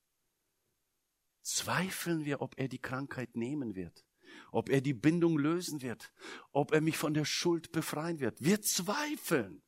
zweifeln 1.43 2.25
wir, 2.25 2.41
ob 2.41 2.57
er 2.57 2.67
die 2.67 2.81
Krankheit 2.81 3.35
nehmen 3.35 3.75
wird, 3.75 4.03
ob 4.51 4.69
er 4.69 4.81
die 4.81 4.95
Bindung 4.95 5.37
lösen 5.37 5.83
wird, 5.83 6.11
ob 6.51 6.71
er 6.71 6.81
mich 6.81 6.97
von 6.97 7.13
der 7.13 7.25
Schuld 7.25 7.71
befreien 7.71 8.19
wird. 8.19 8.43
Wir 8.43 8.59
zweifeln. 8.63 9.61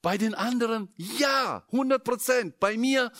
Bei 0.00 0.16
den 0.16 0.34
anderen, 0.34 0.94
ja, 0.96 1.66
100 1.66 2.02
Prozent. 2.02 2.58
Bei 2.60 2.78
mir, 2.78 3.12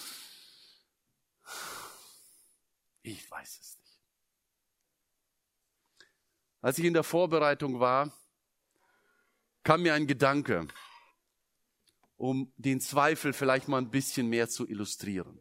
ich 3.03 3.31
weiß 3.31 3.59
es 3.61 3.79
nicht. 3.79 4.01
Als 6.63 6.79
ich 6.79 6.87
in 6.87 6.95
der 6.95 7.05
Vorbereitung 7.05 7.79
war, 7.79 8.11
kam 9.65 9.83
mir 9.83 9.93
ein 9.93 10.07
Gedanke, 10.07 10.67
um 12.21 12.53
den 12.59 12.83
Zweifel 12.83 13.33
vielleicht 13.33 13.67
mal 13.67 13.79
ein 13.79 13.91
bisschen 13.91 14.29
mehr 14.29 14.47
zu 14.47 14.69
illustrieren. 14.69 15.41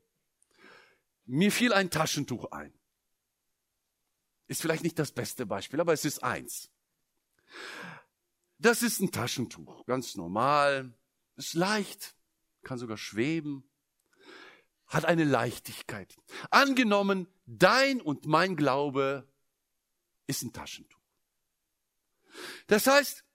Mir 1.26 1.52
fiel 1.52 1.74
ein 1.74 1.92
Taschentuch 1.92 2.54
ein. 2.54 2.74
Ist 4.48 4.62
vielleicht 4.62 4.84
nicht 4.84 4.98
das 4.98 5.12
beste 5.12 5.46
Beispiel, 5.46 5.82
aber 5.82 5.92
es 5.92 6.06
ist 6.06 6.24
eins. 6.24 6.72
Das 8.60 8.82
ist 8.82 9.02
ein 9.02 9.12
Taschentuch, 9.12 9.86
ganz 9.88 10.16
normal, 10.16 10.98
ist 11.36 11.54
leicht, 11.54 12.16
kann 12.64 12.80
sogar 12.80 12.98
schweben, 12.98 13.70
hat 14.88 15.04
eine 15.04 15.26
Leichtigkeit. 15.26 16.16
Angenommen, 16.50 17.28
dein 17.46 18.00
und 18.00 18.26
mein 18.26 18.56
Glaube 18.56 19.30
ist 20.28 20.44
ein 20.44 20.54
Taschentuch. 20.54 20.98
Das 22.68 22.88
heißt, 22.88 23.26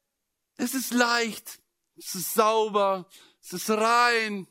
es 0.57 0.73
ist 0.73 0.95
leicht, 0.95 1.61
es 1.97 2.15
ist 2.15 2.33
sauber, 2.33 3.07
es 3.45 3.53
ist 3.53 3.71
rein, 3.71 4.47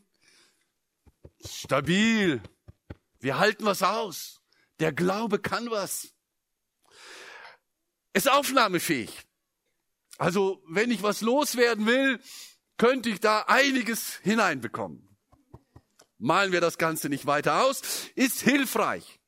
stabil, 1.43 2.43
wir 3.19 3.39
halten 3.39 3.65
was 3.65 3.81
aus. 3.81 4.39
Der 4.79 4.93
Glaube 4.93 5.39
kann 5.39 5.71
was. 5.71 6.13
Ist 8.13 8.29
aufnahmefähig. 8.29 9.23
Also, 10.19 10.63
wenn 10.67 10.91
ich 10.91 11.01
was 11.01 11.21
loswerden 11.21 11.87
will, 11.87 12.19
könnte 12.77 13.09
ich 13.09 13.19
da 13.19 13.41
einiges 13.47 14.17
hineinbekommen. 14.17 15.17
Malen 16.19 16.51
wir 16.51 16.61
das 16.61 16.77
Ganze 16.77 17.09
nicht 17.09 17.25
weiter 17.25 17.63
aus. 17.63 17.81
Ist 18.13 18.41
hilfreich. 18.41 19.19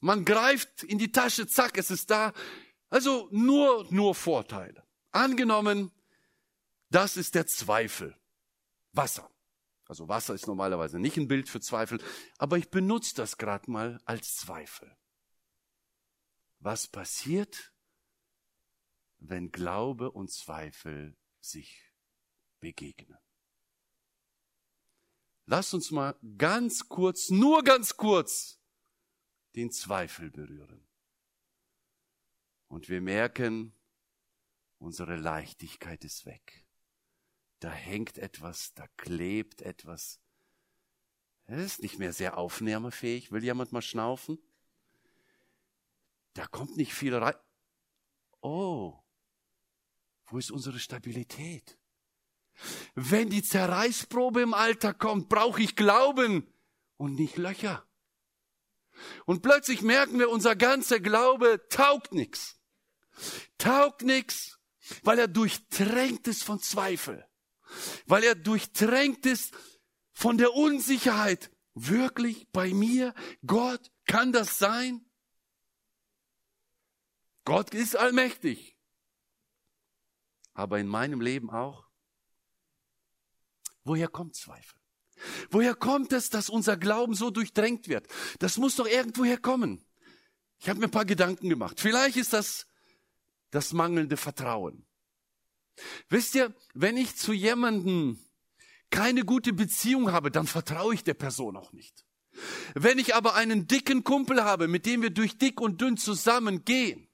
Man 0.00 0.24
greift 0.24 0.84
in 0.84 0.98
die 0.98 1.10
Tasche, 1.10 1.48
zack, 1.48 1.78
es 1.78 1.90
ist 1.90 2.10
da. 2.10 2.32
Also 2.90 3.28
nur, 3.32 3.86
nur 3.90 4.14
Vorteile. 4.14 4.86
Angenommen, 5.10 5.90
das 6.90 7.16
ist 7.16 7.34
der 7.34 7.48
Zweifel. 7.48 8.16
Wasser. 8.94 9.30
Also 9.86 10.08
Wasser 10.08 10.34
ist 10.34 10.46
normalerweise 10.46 10.98
nicht 10.98 11.16
ein 11.16 11.28
Bild 11.28 11.48
für 11.48 11.60
Zweifel, 11.60 12.02
aber 12.38 12.56
ich 12.56 12.70
benutze 12.70 13.14
das 13.14 13.36
gerade 13.36 13.70
mal 13.70 14.00
als 14.06 14.36
Zweifel. 14.36 14.96
Was 16.60 16.86
passiert, 16.86 17.72
wenn 19.18 19.50
Glaube 19.50 20.10
und 20.10 20.30
Zweifel 20.30 21.16
sich 21.40 21.92
begegnen? 22.60 23.18
Lass 25.46 25.74
uns 25.74 25.90
mal 25.90 26.16
ganz 26.38 26.88
kurz, 26.88 27.28
nur 27.28 27.62
ganz 27.62 27.98
kurz, 27.98 28.58
den 29.54 29.70
Zweifel 29.70 30.30
berühren. 30.30 30.88
Und 32.68 32.88
wir 32.88 33.02
merken, 33.02 33.76
unsere 34.78 35.16
Leichtigkeit 35.16 36.02
ist 36.04 36.24
weg 36.24 36.63
da 37.64 37.70
hängt 37.70 38.18
etwas, 38.18 38.74
da 38.74 38.86
klebt 38.98 39.62
etwas. 39.62 40.20
Es 41.46 41.64
ist 41.64 41.82
nicht 41.82 41.98
mehr 41.98 42.12
sehr 42.12 42.36
aufnahmefähig. 42.36 43.32
Will 43.32 43.42
jemand 43.42 43.72
mal 43.72 43.80
schnaufen? 43.80 44.38
Da 46.34 46.46
kommt 46.46 46.76
nicht 46.76 46.92
viel 46.92 47.14
rein. 47.14 47.36
Oh, 48.42 48.98
wo 50.26 50.36
ist 50.36 50.50
unsere 50.50 50.78
Stabilität? 50.78 51.78
Wenn 52.94 53.30
die 53.30 53.42
Zerreißprobe 53.42 54.42
im 54.42 54.52
Alter 54.52 54.92
kommt, 54.92 55.30
brauche 55.30 55.62
ich 55.62 55.74
Glauben 55.74 56.46
und 56.98 57.14
nicht 57.14 57.38
Löcher. 57.38 57.86
Und 59.24 59.40
plötzlich 59.40 59.80
merken 59.80 60.18
wir, 60.18 60.28
unser 60.28 60.54
ganzer 60.54 61.00
Glaube 61.00 61.66
taugt 61.70 62.12
nichts. 62.12 62.60
Taugt 63.56 64.02
nichts, 64.02 64.58
weil 65.02 65.18
er 65.18 65.28
durchtränkt 65.28 66.28
ist 66.28 66.44
von 66.44 66.60
Zweifel 66.60 67.26
weil 68.06 68.24
er 68.24 68.34
durchtränkt 68.34 69.26
ist 69.26 69.52
von 70.12 70.38
der 70.38 70.54
Unsicherheit. 70.54 71.50
Wirklich 71.74 72.48
bei 72.52 72.72
mir? 72.72 73.14
Gott, 73.46 73.90
kann 74.06 74.32
das 74.32 74.58
sein? 74.58 75.04
Gott 77.44 77.74
ist 77.74 77.96
allmächtig. 77.96 78.76
Aber 80.54 80.78
in 80.78 80.86
meinem 80.86 81.20
Leben 81.20 81.50
auch. 81.50 81.88
Woher 83.82 84.08
kommt 84.08 84.36
Zweifel? 84.36 84.78
Woher 85.50 85.74
kommt 85.74 86.12
es, 86.12 86.30
dass 86.30 86.48
unser 86.48 86.76
Glauben 86.76 87.14
so 87.14 87.30
durchdrängt 87.30 87.88
wird? 87.88 88.06
Das 88.38 88.56
muss 88.56 88.76
doch 88.76 88.86
irgendwoher 88.86 89.38
kommen. 89.38 89.84
Ich 90.58 90.68
habe 90.68 90.78
mir 90.78 90.86
ein 90.86 90.90
paar 90.90 91.04
Gedanken 91.04 91.48
gemacht. 91.48 91.80
Vielleicht 91.80 92.16
ist 92.16 92.32
das 92.32 92.66
das 93.50 93.72
mangelnde 93.72 94.16
Vertrauen. 94.16 94.86
Wisst 96.08 96.34
ihr, 96.34 96.54
wenn 96.74 96.96
ich 96.96 97.16
zu 97.16 97.32
jemandem 97.32 98.18
keine 98.90 99.24
gute 99.24 99.52
Beziehung 99.52 100.12
habe, 100.12 100.30
dann 100.30 100.46
vertraue 100.46 100.94
ich 100.94 101.04
der 101.04 101.14
Person 101.14 101.56
auch 101.56 101.72
nicht. 101.72 102.04
Wenn 102.74 102.98
ich 102.98 103.14
aber 103.14 103.34
einen 103.34 103.66
dicken 103.66 104.04
Kumpel 104.04 104.44
habe, 104.44 104.68
mit 104.68 104.86
dem 104.86 105.02
wir 105.02 105.10
durch 105.10 105.38
dick 105.38 105.60
und 105.60 105.80
dünn 105.80 105.96
zusammen 105.96 106.64
gehen, 106.64 107.08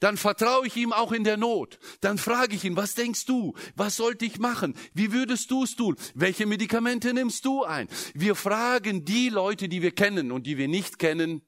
dann 0.00 0.16
vertraue 0.16 0.66
ich 0.66 0.76
ihm 0.76 0.92
auch 0.92 1.12
in 1.12 1.24
der 1.24 1.36
Not. 1.36 1.78
Dann 2.00 2.18
frage 2.18 2.54
ich 2.54 2.64
ihn, 2.64 2.76
was 2.76 2.94
denkst 2.94 3.24
du? 3.26 3.54
Was 3.74 3.96
sollte 3.96 4.24
ich 4.24 4.38
machen? 4.38 4.76
Wie 4.92 5.12
würdest 5.12 5.50
du 5.50 5.64
es 5.64 5.74
tun? 5.74 5.96
Welche 6.14 6.46
Medikamente 6.46 7.12
nimmst 7.12 7.44
du 7.44 7.64
ein? 7.64 7.88
Wir 8.14 8.34
fragen 8.34 9.04
die 9.04 9.28
Leute, 9.28 9.68
die 9.68 9.82
wir 9.82 9.92
kennen 9.92 10.30
und 10.30 10.46
die 10.46 10.58
wir 10.58 10.68
nicht 10.68 10.98
kennen, 10.98 11.42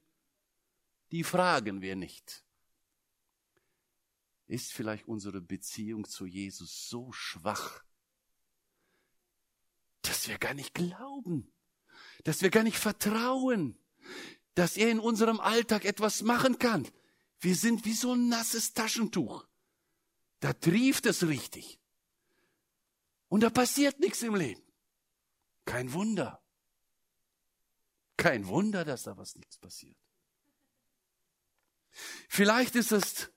die 1.11 1.23
fragen 1.23 1.81
wir 1.81 1.95
nicht. 1.95 2.43
Ist 4.47 4.71
vielleicht 4.71 5.07
unsere 5.07 5.41
Beziehung 5.41 6.07
zu 6.07 6.25
Jesus 6.25 6.89
so 6.89 7.11
schwach, 7.11 7.83
dass 10.01 10.27
wir 10.27 10.37
gar 10.37 10.53
nicht 10.53 10.73
glauben, 10.73 11.51
dass 12.23 12.41
wir 12.41 12.49
gar 12.49 12.63
nicht 12.63 12.77
vertrauen, 12.77 13.77
dass 14.55 14.77
er 14.77 14.89
in 14.89 14.99
unserem 14.99 15.39
Alltag 15.39 15.85
etwas 15.85 16.21
machen 16.21 16.59
kann. 16.59 16.87
Wir 17.39 17.55
sind 17.55 17.85
wie 17.85 17.93
so 17.93 18.13
ein 18.13 18.29
nasses 18.29 18.73
Taschentuch. 18.73 19.45
Da 20.39 20.53
trieft 20.53 21.05
es 21.05 21.27
richtig. 21.27 21.79
Und 23.27 23.41
da 23.41 23.49
passiert 23.49 23.99
nichts 23.99 24.21
im 24.21 24.35
Leben. 24.35 24.63
Kein 25.65 25.91
Wunder. 25.93 26.41
Kein 28.15 28.47
Wunder, 28.47 28.85
dass 28.85 29.03
da 29.03 29.17
was 29.17 29.35
nichts 29.35 29.57
passiert. 29.57 29.97
Vielleicht 32.29 32.75
ist 32.75 32.91
es 32.91 33.29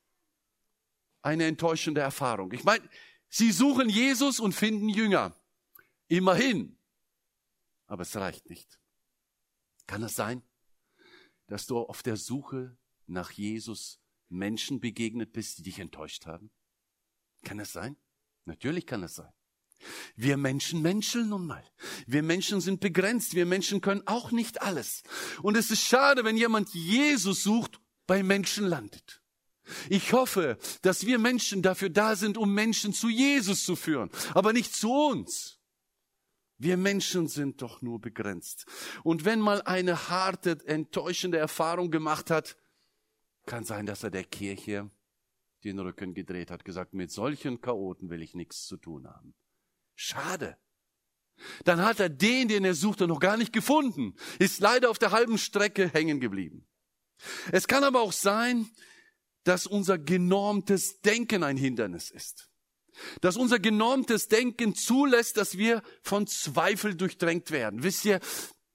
eine 1.22 1.46
enttäuschende 1.46 2.00
Erfahrung. 2.00 2.52
Ich 2.52 2.64
meine, 2.64 2.88
sie 3.28 3.52
suchen 3.52 3.88
Jesus 3.88 4.40
und 4.40 4.52
finden 4.52 4.88
Jünger. 4.88 5.34
Immerhin. 6.08 6.76
Aber 7.86 8.02
es 8.02 8.16
reicht 8.16 8.48
nicht. 8.48 8.78
Kann 9.86 10.02
es 10.02 10.14
sein, 10.14 10.42
dass 11.46 11.66
du 11.66 11.78
auf 11.78 12.02
der 12.02 12.16
Suche 12.16 12.76
nach 13.06 13.32
Jesus 13.32 14.00
Menschen 14.28 14.80
begegnet 14.80 15.32
bist, 15.32 15.58
die 15.58 15.62
dich 15.64 15.78
enttäuscht 15.78 16.26
haben? 16.26 16.50
Kann 17.42 17.58
es 17.58 17.72
sein? 17.72 17.96
Natürlich 18.44 18.86
kann 18.86 19.02
es 19.02 19.16
sein. 19.16 19.32
Wir 20.14 20.36
Menschen 20.36 20.82
menscheln 20.82 21.28
nun 21.28 21.46
mal. 21.46 21.64
Wir 22.06 22.22
Menschen 22.22 22.60
sind 22.60 22.80
begrenzt. 22.80 23.34
Wir 23.34 23.46
Menschen 23.46 23.80
können 23.80 24.06
auch 24.06 24.30
nicht 24.30 24.62
alles. 24.62 25.02
Und 25.42 25.56
es 25.56 25.70
ist 25.70 25.82
schade, 25.82 26.24
wenn 26.24 26.36
jemand 26.36 26.68
Jesus 26.74 27.42
sucht, 27.42 27.80
bei 28.06 28.22
Menschen 28.22 28.66
landet. 28.66 29.19
Ich 29.88 30.12
hoffe, 30.12 30.58
dass 30.82 31.06
wir 31.06 31.18
Menschen 31.18 31.62
dafür 31.62 31.90
da 31.90 32.16
sind, 32.16 32.38
um 32.38 32.54
Menschen 32.54 32.92
zu 32.92 33.08
Jesus 33.08 33.64
zu 33.64 33.76
führen, 33.76 34.10
aber 34.34 34.52
nicht 34.52 34.74
zu 34.74 34.92
uns. 34.92 35.58
Wir 36.58 36.76
Menschen 36.76 37.26
sind 37.26 37.62
doch 37.62 37.80
nur 37.80 38.00
begrenzt. 38.00 38.66
Und 39.02 39.24
wenn 39.24 39.40
mal 39.40 39.62
eine 39.62 40.10
harte, 40.10 40.58
enttäuschende 40.66 41.38
Erfahrung 41.38 41.90
gemacht 41.90 42.30
hat, 42.30 42.56
kann 43.46 43.64
sein, 43.64 43.86
dass 43.86 44.02
er 44.02 44.10
der 44.10 44.24
Kirche 44.24 44.90
den 45.64 45.78
Rücken 45.78 46.14
gedreht 46.14 46.50
hat, 46.50 46.64
gesagt, 46.64 46.94
mit 46.94 47.10
solchen 47.10 47.60
Chaoten 47.60 48.10
will 48.10 48.22
ich 48.22 48.34
nichts 48.34 48.66
zu 48.66 48.76
tun 48.76 49.06
haben. 49.06 49.34
Schade. 49.94 50.58
Dann 51.64 51.82
hat 51.82 52.00
er 52.00 52.08
den, 52.08 52.48
den 52.48 52.64
er 52.64 52.74
suchte, 52.74 53.06
noch 53.06 53.20
gar 53.20 53.36
nicht 53.36 53.52
gefunden, 53.52 54.14
ist 54.38 54.60
leider 54.60 54.90
auf 54.90 54.98
der 54.98 55.12
halben 55.12 55.38
Strecke 55.38 55.88
hängen 55.88 56.20
geblieben. 56.20 56.66
Es 57.52 57.66
kann 57.66 57.84
aber 57.84 58.00
auch 58.02 58.12
sein, 58.12 58.68
dass 59.44 59.66
unser 59.66 59.98
genormtes 59.98 61.00
Denken 61.00 61.42
ein 61.42 61.56
Hindernis 61.56 62.10
ist. 62.10 62.48
Dass 63.20 63.36
unser 63.36 63.58
genormtes 63.58 64.28
Denken 64.28 64.74
zulässt, 64.74 65.36
dass 65.36 65.56
wir 65.56 65.82
von 66.02 66.26
Zweifel 66.26 66.94
durchdrängt 66.94 67.50
werden. 67.50 67.82
Wisst 67.82 68.04
ihr, 68.04 68.20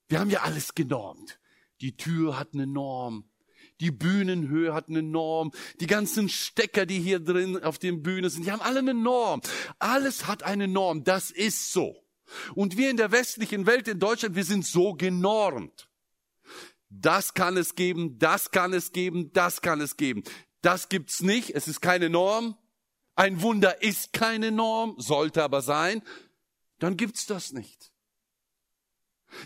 wir 0.07 0.19
haben 0.19 0.29
ja 0.29 0.41
alles 0.41 0.73
genormt. 0.73 1.39
Die 1.81 1.95
Tür 1.97 2.39
hat 2.39 2.53
eine 2.53 2.67
Norm. 2.67 3.29
Die 3.81 3.91
Bühnenhöhe 3.91 4.73
hat 4.73 4.87
eine 4.87 5.03
Norm. 5.03 5.51
Die 5.79 5.87
ganzen 5.87 6.29
Stecker, 6.29 6.85
die 6.85 6.99
hier 6.99 7.19
drin 7.19 7.61
auf 7.61 7.77
den 7.77 8.01
Bühnen 8.01 8.29
sind, 8.29 8.45
die 8.45 8.51
haben 8.51 8.61
alle 8.61 8.79
eine 8.79 8.93
Norm. 8.93 9.41
Alles 9.79 10.27
hat 10.27 10.43
eine 10.43 10.67
Norm. 10.67 11.03
Das 11.03 11.29
ist 11.29 11.73
so. 11.73 11.95
Und 12.55 12.77
wir 12.77 12.89
in 12.89 12.97
der 12.97 13.11
westlichen 13.11 13.65
Welt, 13.65 13.87
in 13.87 13.99
Deutschland, 13.99 14.35
wir 14.35 14.45
sind 14.45 14.65
so 14.65 14.93
genormt. 14.93 15.89
Das 16.89 17.33
kann 17.33 17.57
es 17.57 17.75
geben, 17.75 18.17
das 18.19 18.51
kann 18.51 18.71
es 18.73 18.91
geben, 18.91 19.31
das 19.33 19.61
kann 19.61 19.81
es 19.81 19.97
geben. 19.97 20.23
Das 20.65 20.89
gibt's 20.89 21.21
nicht, 21.21 21.51
es 21.51 21.67
ist 21.67 21.79
keine 21.79 22.09
Norm. 22.09 22.57
Ein 23.13 23.43
Wunder 23.43 23.83
ist 23.83 24.13
keine 24.13 24.51
Norm, 24.51 24.95
sollte 24.97 25.43
aber 25.43 25.61
sein. 25.61 26.01
Dann 26.79 26.97
gibt's 26.97 27.27
das 27.27 27.53
nicht. 27.53 27.93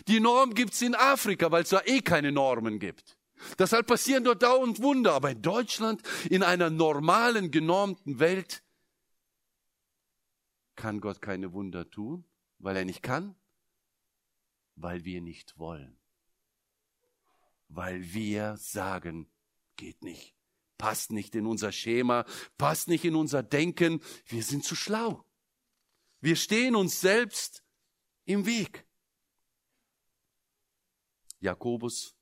Die 0.08 0.18
Norm 0.18 0.54
gibt's 0.54 0.80
in 0.80 0.94
Afrika, 0.94 1.50
weil 1.52 1.64
es 1.64 1.68
da 1.68 1.82
eh 1.84 2.00
keine 2.00 2.32
Normen 2.32 2.78
gibt. 2.78 3.18
Deshalb 3.58 3.86
passieren 3.86 4.24
dort 4.24 4.42
dauernd 4.42 4.80
Wunder. 4.80 5.12
Aber 5.12 5.30
in 5.30 5.42
Deutschland, 5.42 6.00
in 6.30 6.42
einer 6.42 6.70
normalen, 6.70 7.50
genormten 7.50 8.18
Welt, 8.18 8.62
kann 10.74 11.02
Gott 11.02 11.20
keine 11.20 11.52
Wunder 11.52 11.90
tun, 11.90 12.24
weil 12.60 12.76
er 12.78 12.86
nicht 12.86 13.02
kann, 13.02 13.34
weil 14.74 15.04
wir 15.04 15.20
nicht 15.20 15.58
wollen. 15.58 15.98
Weil 17.68 18.14
wir 18.14 18.56
sagen, 18.56 19.30
geht 19.76 20.02
nicht, 20.02 20.39
passt 20.80 21.12
nicht 21.12 21.34
in 21.34 21.46
unser 21.46 21.72
Schema, 21.72 22.24
passt 22.56 22.88
nicht 22.88 23.04
in 23.04 23.14
unser 23.14 23.42
Denken, 23.42 24.00
wir 24.26 24.42
sind 24.42 24.64
zu 24.64 24.74
schlau. 24.74 25.22
Wir 26.22 26.36
stehen 26.36 26.74
uns 26.74 27.02
selbst 27.02 27.62
im 28.24 28.46
Weg. 28.46 28.86
Jakobus 31.38 32.16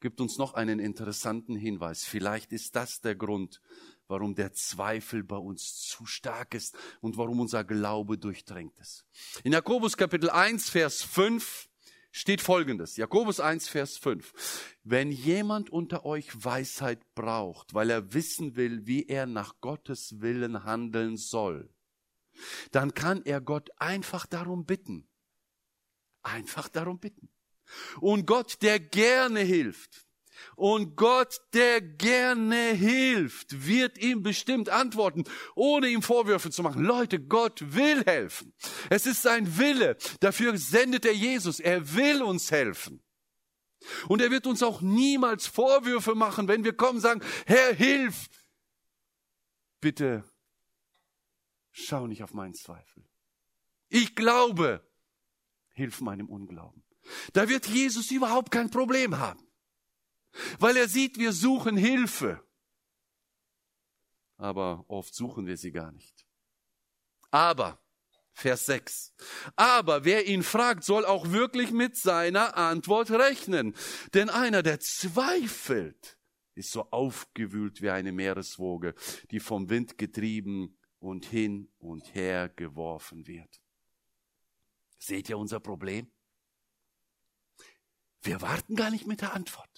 gibt 0.00 0.20
uns 0.20 0.38
noch 0.38 0.54
einen 0.54 0.80
interessanten 0.80 1.54
Hinweis. 1.54 2.04
Vielleicht 2.04 2.52
ist 2.52 2.74
das 2.74 3.00
der 3.00 3.14
Grund, 3.14 3.60
warum 4.08 4.34
der 4.34 4.52
Zweifel 4.52 5.22
bei 5.22 5.36
uns 5.36 5.78
zu 5.78 6.04
stark 6.04 6.54
ist 6.54 6.76
und 7.00 7.16
warum 7.16 7.38
unser 7.38 7.62
Glaube 7.62 8.18
durchdrängt 8.18 8.76
ist. 8.80 9.06
In 9.44 9.52
Jakobus 9.52 9.96
Kapitel 9.96 10.30
1, 10.30 10.68
Vers 10.68 11.02
5 11.02 11.68
steht 12.14 12.40
Folgendes. 12.40 12.96
Jakobus 12.96 13.40
1, 13.40 13.68
Vers 13.68 13.98
5. 13.98 14.76
Wenn 14.84 15.10
jemand 15.10 15.68
unter 15.70 16.06
euch 16.06 16.44
Weisheit 16.44 17.00
braucht, 17.16 17.74
weil 17.74 17.90
er 17.90 18.14
wissen 18.14 18.54
will, 18.54 18.86
wie 18.86 19.06
er 19.08 19.26
nach 19.26 19.60
Gottes 19.60 20.20
Willen 20.20 20.62
handeln 20.64 21.16
soll, 21.16 21.74
dann 22.70 22.94
kann 22.94 23.22
er 23.24 23.40
Gott 23.40 23.70
einfach 23.78 24.26
darum 24.26 24.64
bitten. 24.64 25.08
Einfach 26.22 26.68
darum 26.68 27.00
bitten. 27.00 27.30
Und 28.00 28.26
Gott, 28.26 28.62
der 28.62 28.78
gerne 28.78 29.40
hilft, 29.40 30.06
und 30.56 30.96
Gott, 30.96 31.40
der 31.52 31.80
gerne 31.80 32.72
hilft, 32.72 33.66
wird 33.66 33.98
ihm 33.98 34.22
bestimmt 34.22 34.68
antworten, 34.68 35.24
ohne 35.54 35.88
ihm 35.88 36.02
Vorwürfe 36.02 36.50
zu 36.50 36.62
machen. 36.62 36.84
Leute, 36.84 37.20
Gott 37.20 37.74
will 37.74 38.04
helfen. 38.04 38.52
Es 38.90 39.06
ist 39.06 39.22
sein 39.22 39.58
Wille. 39.58 39.96
Dafür 40.20 40.56
sendet 40.56 41.04
er 41.04 41.14
Jesus. 41.14 41.60
Er 41.60 41.94
will 41.94 42.22
uns 42.22 42.50
helfen. 42.50 43.02
Und 44.08 44.22
er 44.22 44.30
wird 44.30 44.46
uns 44.46 44.62
auch 44.62 44.80
niemals 44.80 45.46
Vorwürfe 45.46 46.14
machen, 46.14 46.48
wenn 46.48 46.64
wir 46.64 46.74
kommen 46.74 46.96
und 46.96 47.02
sagen, 47.02 47.22
Herr, 47.46 47.74
hilf. 47.74 48.28
Bitte 49.80 50.24
schau 51.70 52.06
nicht 52.06 52.22
auf 52.22 52.32
meinen 52.32 52.54
Zweifel. 52.54 53.04
Ich 53.88 54.14
glaube, 54.14 54.88
hilf 55.72 56.00
meinem 56.00 56.28
Unglauben. 56.28 56.82
Da 57.32 57.48
wird 57.48 57.66
Jesus 57.66 58.10
überhaupt 58.10 58.50
kein 58.50 58.70
Problem 58.70 59.18
haben, 59.18 59.43
weil 60.58 60.76
er 60.76 60.88
sieht, 60.88 61.18
wir 61.18 61.32
suchen 61.32 61.76
Hilfe. 61.76 62.44
Aber 64.36 64.84
oft 64.88 65.14
suchen 65.14 65.46
wir 65.46 65.56
sie 65.56 65.72
gar 65.72 65.92
nicht. 65.92 66.26
Aber, 67.30 67.80
Vers 68.32 68.66
6, 68.66 69.14
aber 69.56 70.04
wer 70.04 70.26
ihn 70.26 70.42
fragt, 70.42 70.84
soll 70.84 71.04
auch 71.04 71.30
wirklich 71.30 71.70
mit 71.70 71.96
seiner 71.96 72.56
Antwort 72.56 73.10
rechnen. 73.10 73.74
Denn 74.12 74.28
einer, 74.28 74.62
der 74.62 74.80
zweifelt, 74.80 76.18
ist 76.54 76.70
so 76.70 76.90
aufgewühlt 76.90 77.80
wie 77.80 77.90
eine 77.90 78.12
Meereswoge, 78.12 78.94
die 79.30 79.40
vom 79.40 79.68
Wind 79.70 79.98
getrieben 79.98 80.78
und 80.98 81.26
hin 81.26 81.72
und 81.78 82.14
her 82.14 82.48
geworfen 82.48 83.26
wird. 83.26 83.60
Seht 84.98 85.28
ihr 85.28 85.38
unser 85.38 85.60
Problem? 85.60 86.10
Wir 88.22 88.40
warten 88.40 88.74
gar 88.74 88.90
nicht 88.90 89.06
mit 89.06 89.20
der 89.20 89.34
Antwort. 89.34 89.73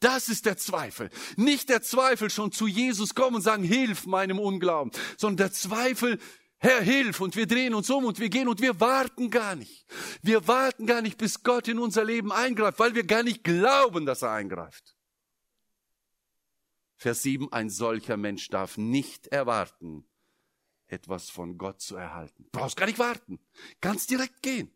Das 0.00 0.28
ist 0.28 0.46
der 0.46 0.56
Zweifel. 0.56 1.10
Nicht 1.36 1.68
der 1.68 1.82
Zweifel 1.82 2.30
schon 2.30 2.52
zu 2.52 2.66
Jesus 2.66 3.14
kommen 3.14 3.36
und 3.36 3.42
sagen, 3.42 3.62
hilf 3.62 4.06
meinem 4.06 4.38
Unglauben, 4.38 4.92
sondern 5.16 5.48
der 5.48 5.52
Zweifel, 5.52 6.18
Herr, 6.58 6.80
hilf, 6.80 7.20
und 7.20 7.36
wir 7.36 7.46
drehen 7.46 7.74
uns 7.74 7.90
um 7.90 8.04
und 8.04 8.18
wir 8.18 8.28
gehen 8.28 8.48
und 8.48 8.60
wir 8.60 8.80
warten 8.80 9.30
gar 9.30 9.56
nicht. 9.56 9.86
Wir 10.22 10.46
warten 10.46 10.86
gar 10.86 11.02
nicht, 11.02 11.18
bis 11.18 11.42
Gott 11.42 11.68
in 11.68 11.78
unser 11.78 12.04
Leben 12.04 12.32
eingreift, 12.32 12.78
weil 12.78 12.94
wir 12.94 13.04
gar 13.04 13.22
nicht 13.22 13.44
glauben, 13.44 14.06
dass 14.06 14.22
er 14.22 14.32
eingreift. 14.32 14.96
Vers 16.96 17.22
7, 17.22 17.52
ein 17.52 17.68
solcher 17.68 18.16
Mensch 18.16 18.48
darf 18.48 18.78
nicht 18.78 19.26
erwarten, 19.28 20.04
etwas 20.86 21.30
von 21.30 21.58
Gott 21.58 21.80
zu 21.80 21.96
erhalten. 21.96 22.46
Brauchst 22.52 22.76
gar 22.76 22.86
nicht 22.86 23.00
warten. 23.00 23.40
Ganz 23.80 24.06
direkt 24.06 24.42
gehen. 24.42 24.70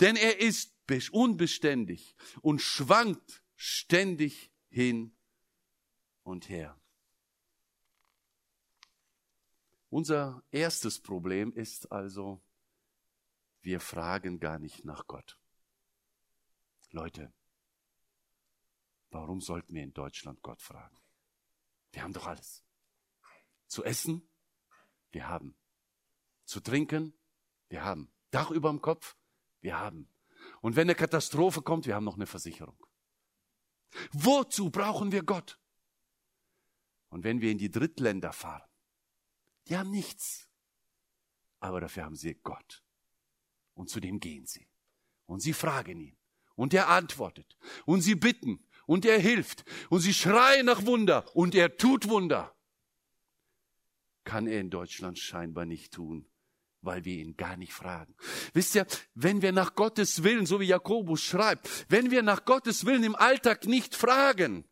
Denn 0.00 0.16
er 0.16 0.40
ist 0.40 0.72
unbeständig 1.12 2.16
und 2.40 2.62
schwankt 2.62 3.42
ständig 3.60 4.52
hin 4.68 5.16
und 6.22 6.48
her. 6.48 6.80
Unser 9.90 10.44
erstes 10.52 11.00
Problem 11.00 11.52
ist 11.52 11.90
also, 11.90 12.40
wir 13.62 13.80
fragen 13.80 14.38
gar 14.38 14.60
nicht 14.60 14.84
nach 14.84 15.08
Gott. 15.08 15.40
Leute, 16.92 17.32
warum 19.10 19.40
sollten 19.40 19.74
wir 19.74 19.82
in 19.82 19.92
Deutschland 19.92 20.40
Gott 20.42 20.62
fragen? 20.62 20.96
Wir 21.90 22.02
haben 22.02 22.12
doch 22.12 22.28
alles. 22.28 22.62
Zu 23.66 23.82
essen, 23.82 24.22
wir 25.10 25.26
haben. 25.26 25.56
Zu 26.44 26.60
trinken, 26.60 27.12
wir 27.68 27.82
haben. 27.82 28.12
Dach 28.30 28.52
über 28.52 28.70
dem 28.70 28.80
Kopf, 28.80 29.16
wir 29.60 29.80
haben. 29.80 30.08
Und 30.60 30.76
wenn 30.76 30.86
eine 30.86 30.94
Katastrophe 30.94 31.60
kommt, 31.60 31.86
wir 31.86 31.96
haben 31.96 32.04
noch 32.04 32.14
eine 32.14 32.26
Versicherung. 32.26 32.87
Wozu 34.12 34.70
brauchen 34.70 35.12
wir 35.12 35.22
Gott? 35.22 35.58
Und 37.08 37.24
wenn 37.24 37.40
wir 37.40 37.50
in 37.50 37.58
die 37.58 37.70
Drittländer 37.70 38.32
fahren, 38.32 38.68
die 39.66 39.76
haben 39.76 39.90
nichts. 39.90 40.48
Aber 41.60 41.80
dafür 41.80 42.04
haben 42.04 42.16
sie 42.16 42.34
Gott. 42.34 42.82
Und 43.74 43.88
zu 43.90 44.00
dem 44.00 44.20
gehen 44.20 44.46
sie. 44.46 44.68
Und 45.26 45.40
sie 45.40 45.52
fragen 45.52 46.00
ihn. 46.00 46.16
Und 46.54 46.74
er 46.74 46.88
antwortet. 46.88 47.56
Und 47.86 48.02
sie 48.02 48.14
bitten. 48.14 48.66
Und 48.86 49.04
er 49.04 49.18
hilft. 49.18 49.64
Und 49.90 50.00
sie 50.00 50.14
schreien 50.14 50.66
nach 50.66 50.86
Wunder. 50.86 51.24
Und 51.34 51.54
er 51.54 51.76
tut 51.76 52.08
Wunder. 52.08 52.54
Kann 54.24 54.46
er 54.46 54.60
in 54.60 54.70
Deutschland 54.70 55.18
scheinbar 55.18 55.64
nicht 55.64 55.92
tun 55.92 56.27
weil 56.80 57.04
wir 57.04 57.16
ihn 57.16 57.36
gar 57.36 57.56
nicht 57.56 57.72
fragen. 57.72 58.14
Wisst 58.52 58.74
ihr, 58.74 58.86
wenn 59.14 59.42
wir 59.42 59.52
nach 59.52 59.74
Gottes 59.74 60.22
Willen, 60.22 60.46
so 60.46 60.60
wie 60.60 60.66
Jakobus 60.66 61.22
schreibt, 61.22 61.86
wenn 61.88 62.10
wir 62.10 62.22
nach 62.22 62.44
Gottes 62.44 62.86
Willen 62.86 63.04
im 63.04 63.16
Alltag 63.16 63.66
nicht 63.66 63.94
fragen, 63.94 64.64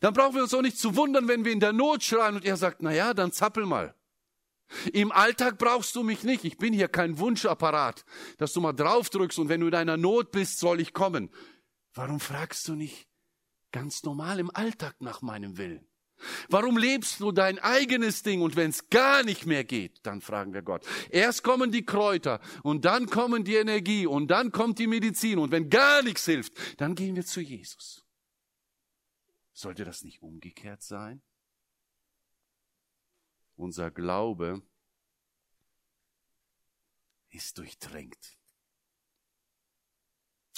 dann 0.00 0.14
brauchen 0.14 0.34
wir 0.34 0.42
uns 0.42 0.54
auch 0.54 0.62
nicht 0.62 0.78
zu 0.78 0.96
wundern, 0.96 1.28
wenn 1.28 1.44
wir 1.44 1.52
in 1.52 1.60
der 1.60 1.72
Not 1.72 2.02
schreien 2.02 2.36
und 2.36 2.44
er 2.44 2.56
sagt, 2.56 2.82
na 2.82 2.92
ja, 2.92 3.14
dann 3.14 3.32
zappel 3.32 3.66
mal. 3.66 3.94
Im 4.92 5.12
Alltag 5.12 5.58
brauchst 5.58 5.94
du 5.94 6.02
mich 6.02 6.24
nicht. 6.24 6.44
Ich 6.44 6.56
bin 6.56 6.72
hier 6.72 6.88
kein 6.88 7.18
Wunschapparat, 7.18 8.04
dass 8.38 8.52
du 8.52 8.60
mal 8.60 8.72
draufdrückst 8.72 9.38
und 9.38 9.48
wenn 9.48 9.60
du 9.60 9.68
in 9.68 9.74
einer 9.74 9.96
Not 9.96 10.30
bist, 10.32 10.58
soll 10.58 10.80
ich 10.80 10.94
kommen. 10.94 11.30
Warum 11.92 12.18
fragst 12.18 12.66
du 12.68 12.74
nicht 12.74 13.06
ganz 13.72 14.02
normal 14.02 14.40
im 14.40 14.50
Alltag 14.54 14.96
nach 15.00 15.22
meinem 15.22 15.58
Willen? 15.58 15.86
Warum 16.48 16.76
lebst 16.76 17.20
du 17.20 17.32
dein 17.32 17.58
eigenes 17.58 18.22
Ding 18.22 18.42
und 18.42 18.56
wenn 18.56 18.70
es 18.70 18.88
gar 18.90 19.22
nicht 19.22 19.46
mehr 19.46 19.64
geht, 19.64 20.00
dann 20.04 20.20
fragen 20.20 20.52
wir 20.52 20.62
Gott. 20.62 20.86
Erst 21.10 21.42
kommen 21.42 21.72
die 21.72 21.84
Kräuter 21.84 22.40
und 22.62 22.84
dann 22.84 23.06
kommen 23.06 23.44
die 23.44 23.56
Energie 23.56 24.06
und 24.06 24.28
dann 24.28 24.52
kommt 24.52 24.78
die 24.78 24.86
Medizin 24.86 25.38
und 25.38 25.50
wenn 25.50 25.70
gar 25.70 26.02
nichts 26.02 26.24
hilft, 26.24 26.80
dann 26.80 26.94
gehen 26.94 27.16
wir 27.16 27.24
zu 27.24 27.40
Jesus. 27.40 28.04
Sollte 29.52 29.84
das 29.84 30.02
nicht 30.02 30.22
umgekehrt 30.22 30.82
sein? 30.82 31.22
Unser 33.56 33.90
Glaube 33.90 34.62
ist 37.30 37.58
durchdrängt. 37.58 38.36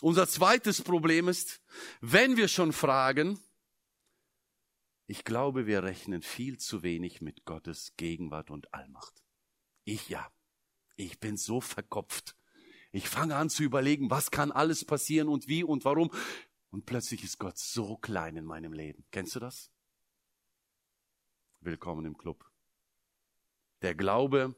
Unser 0.02 0.28
zweites 0.28 0.82
Problem 0.82 1.28
ist, 1.28 1.60
wenn 2.00 2.36
wir 2.36 2.48
schon 2.48 2.72
fragen, 2.72 3.38
ich 5.06 5.24
glaube, 5.24 5.66
wir 5.66 5.82
rechnen 5.82 6.22
viel 6.22 6.58
zu 6.58 6.82
wenig 6.82 7.20
mit 7.20 7.44
Gottes 7.44 7.94
Gegenwart 7.96 8.50
und 8.50 8.72
Allmacht. 8.74 9.22
Ich 9.84 10.08
ja. 10.08 10.30
Ich 10.96 11.20
bin 11.20 11.36
so 11.36 11.60
verkopft. 11.60 12.36
Ich 12.90 13.08
fange 13.08 13.36
an 13.36 13.50
zu 13.50 13.62
überlegen, 13.62 14.10
was 14.10 14.30
kann 14.30 14.50
alles 14.50 14.84
passieren 14.84 15.28
und 15.28 15.46
wie 15.46 15.62
und 15.62 15.84
warum. 15.84 16.10
Und 16.70 16.86
plötzlich 16.86 17.22
ist 17.22 17.38
Gott 17.38 17.58
so 17.58 17.96
klein 17.98 18.36
in 18.36 18.44
meinem 18.44 18.72
Leben. 18.72 19.04
Kennst 19.10 19.36
du 19.36 19.40
das? 19.40 19.70
Willkommen 21.60 22.06
im 22.06 22.16
Club. 22.16 22.50
Der 23.82 23.94
Glaube, 23.94 24.56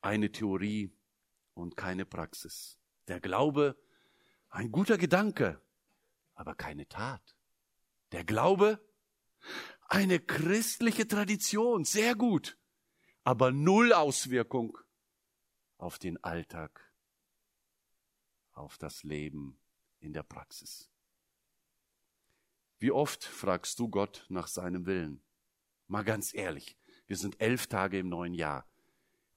eine 0.00 0.32
Theorie 0.32 0.92
und 1.54 1.76
keine 1.76 2.04
Praxis. 2.04 2.78
Der 3.08 3.20
Glaube, 3.20 3.76
ein 4.50 4.72
guter 4.72 4.98
Gedanke, 4.98 5.60
aber 6.34 6.54
keine 6.54 6.88
Tat. 6.88 7.36
Der 8.12 8.24
Glaube, 8.24 8.80
eine 9.88 10.20
christliche 10.20 11.06
Tradition, 11.06 11.84
sehr 11.84 12.14
gut, 12.14 12.58
aber 13.24 13.52
null 13.52 13.92
Auswirkung 13.92 14.76
auf 15.78 15.98
den 15.98 16.22
Alltag, 16.22 16.92
auf 18.52 18.78
das 18.78 19.02
Leben 19.02 19.60
in 20.00 20.12
der 20.12 20.22
Praxis. 20.22 20.90
Wie 22.78 22.90
oft 22.90 23.24
fragst 23.24 23.78
du 23.78 23.88
Gott 23.88 24.26
nach 24.28 24.48
seinem 24.48 24.86
Willen? 24.86 25.22
Mal 25.86 26.04
ganz 26.04 26.34
ehrlich, 26.34 26.76
wir 27.06 27.16
sind 27.16 27.40
elf 27.40 27.68
Tage 27.68 27.98
im 27.98 28.08
neuen 28.08 28.34
Jahr. 28.34 28.66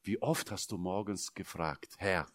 Wie 0.02 0.22
oft 0.22 0.52
hast 0.52 0.72
du 0.72 0.78
morgens 0.78 1.34
gefragt, 1.34 1.96
Herr, 1.98 2.28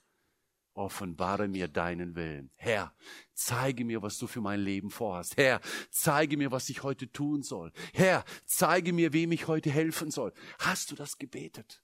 offenbare 0.75 1.49
mir 1.49 1.69
deinen 1.69 2.15
Willen. 2.15 2.51
Herr, 2.57 2.95
zeige 3.33 3.85
mir, 3.85 4.03
was 4.03 4.19
du 4.19 4.27
für 4.27 4.41
mein 4.41 4.61
Leben 4.61 4.91
vorhast. 4.91 5.37
Herr, 5.37 5.61
zeige 5.91 6.37
mir, 6.37 6.51
was 6.51 6.69
ich 6.69 6.83
heute 6.83 7.11
tun 7.11 7.43
soll. 7.43 7.73
Herr, 7.93 8.25
zeige 8.45 8.93
mir, 8.93 9.13
wem 9.13 9.33
ich 9.33 9.47
heute 9.47 9.71
helfen 9.71 10.11
soll. 10.11 10.33
Hast 10.59 10.91
du 10.91 10.95
das 10.95 11.19
gebetet? 11.19 11.83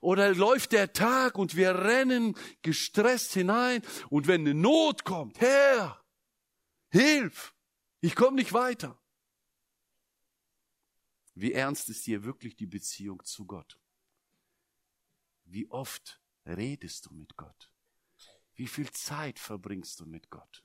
Oder 0.00 0.34
läuft 0.34 0.72
der 0.72 0.92
Tag 0.92 1.38
und 1.38 1.54
wir 1.54 1.74
rennen 1.78 2.34
gestresst 2.62 3.34
hinein 3.34 3.82
und 4.10 4.26
wenn 4.26 4.40
eine 4.40 4.54
Not 4.54 5.04
kommt, 5.04 5.40
Herr, 5.40 6.02
Hilf! 6.90 7.54
Ich 8.00 8.14
komme 8.14 8.36
nicht 8.36 8.52
weiter. 8.52 8.98
Wie 11.34 11.52
ernst 11.52 11.88
ist 11.88 12.04
hier 12.04 12.24
wirklich 12.24 12.56
die 12.56 12.66
Beziehung 12.66 13.22
zu 13.24 13.44
Gott? 13.44 13.78
Wie 15.44 15.70
oft 15.70 16.17
redest 16.48 17.06
du 17.06 17.14
mit 17.14 17.36
Gott? 17.36 17.72
Wie 18.54 18.66
viel 18.66 18.90
Zeit 18.90 19.38
verbringst 19.38 20.00
du 20.00 20.06
mit 20.06 20.30
Gott? 20.30 20.64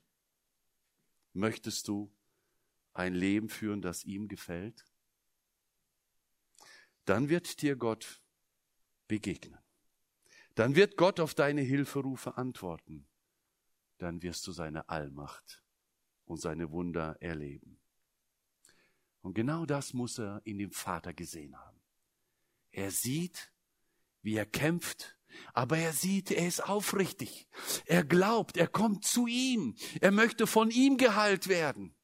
Möchtest 1.32 1.88
du 1.88 2.12
ein 2.92 3.14
Leben 3.14 3.48
führen, 3.48 3.82
das 3.82 4.04
ihm 4.04 4.28
gefällt? 4.28 4.84
Dann 7.04 7.28
wird 7.28 7.60
dir 7.60 7.76
Gott 7.76 8.22
begegnen. 9.08 9.58
Dann 10.54 10.76
wird 10.76 10.96
Gott 10.96 11.20
auf 11.20 11.34
deine 11.34 11.62
Hilferufe 11.62 12.36
antworten. 12.36 13.06
Dann 13.98 14.22
wirst 14.22 14.46
du 14.46 14.52
seine 14.52 14.88
Allmacht 14.88 15.62
und 16.24 16.40
seine 16.40 16.70
Wunder 16.70 17.16
erleben. 17.20 17.80
Und 19.20 19.34
genau 19.34 19.66
das 19.66 19.92
muss 19.92 20.18
er 20.18 20.40
in 20.44 20.58
dem 20.58 20.70
Vater 20.70 21.12
gesehen 21.12 21.56
haben. 21.56 21.80
Er 22.70 22.90
sieht, 22.90 23.52
wie 24.22 24.36
er 24.36 24.46
kämpft, 24.46 25.18
aber 25.52 25.78
er 25.78 25.92
sieht, 25.92 26.30
er 26.30 26.46
ist 26.46 26.60
aufrichtig. 26.60 27.48
Er 27.86 28.04
glaubt, 28.04 28.56
er 28.56 28.68
kommt 28.68 29.04
zu 29.04 29.26
ihm. 29.26 29.76
Er 30.00 30.10
möchte 30.10 30.46
von 30.46 30.70
ihm 30.70 30.96
geheilt 30.96 31.48
werden. 31.48 31.94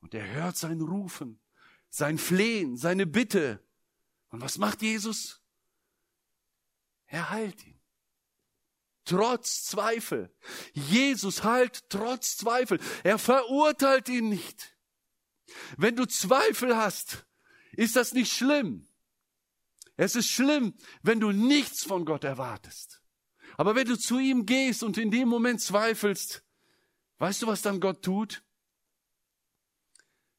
Und 0.00 0.14
er 0.14 0.28
hört 0.30 0.56
sein 0.56 0.80
Rufen, 0.80 1.40
sein 1.88 2.18
Flehen, 2.18 2.76
seine 2.76 3.06
Bitte. 3.06 3.64
Und 4.28 4.40
was 4.40 4.58
macht 4.58 4.82
Jesus? 4.82 5.42
Er 7.06 7.30
heilt 7.30 7.66
ihn 7.66 7.80
trotz 9.10 9.64
Zweifel. 9.64 10.32
Jesus 10.72 11.42
heilt 11.42 11.88
trotz 11.90 12.36
Zweifel. 12.36 12.78
Er 13.02 13.18
verurteilt 13.18 14.08
ihn 14.08 14.28
nicht. 14.28 14.76
Wenn 15.76 15.96
du 15.96 16.06
Zweifel 16.06 16.76
hast, 16.76 17.26
ist 17.72 17.96
das 17.96 18.12
nicht 18.12 18.32
schlimm. 18.32 18.88
Es 20.00 20.16
ist 20.16 20.30
schlimm, 20.30 20.72
wenn 21.02 21.20
du 21.20 21.30
nichts 21.30 21.84
von 21.84 22.06
Gott 22.06 22.24
erwartest. 22.24 23.02
Aber 23.58 23.74
wenn 23.74 23.86
du 23.86 23.98
zu 23.98 24.18
ihm 24.18 24.46
gehst 24.46 24.82
und 24.82 24.96
in 24.96 25.10
dem 25.10 25.28
Moment 25.28 25.60
zweifelst, 25.60 26.42
weißt 27.18 27.42
du, 27.42 27.46
was 27.48 27.60
dann 27.60 27.80
Gott 27.80 28.02
tut? 28.02 28.42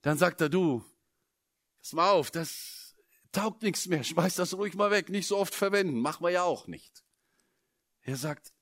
Dann 0.02 0.18
sagt 0.18 0.42
er, 0.42 0.50
du, 0.50 0.84
pass 1.80 1.94
mal 1.94 2.10
auf, 2.10 2.32
das 2.32 2.96
taugt 3.32 3.62
nichts 3.62 3.86
mehr, 3.86 4.04
schmeiß 4.04 4.34
das 4.34 4.56
ruhig 4.56 4.74
mal 4.74 4.90
weg, 4.90 5.10
nicht 5.10 5.28
so 5.28 5.38
oft 5.38 5.54
verwenden, 5.54 6.00
machen 6.00 6.24
wir 6.24 6.32
ja 6.32 6.42
auch 6.42 6.66
nicht. 6.66 7.04
Er 8.02 8.18
sagt, 8.18 8.56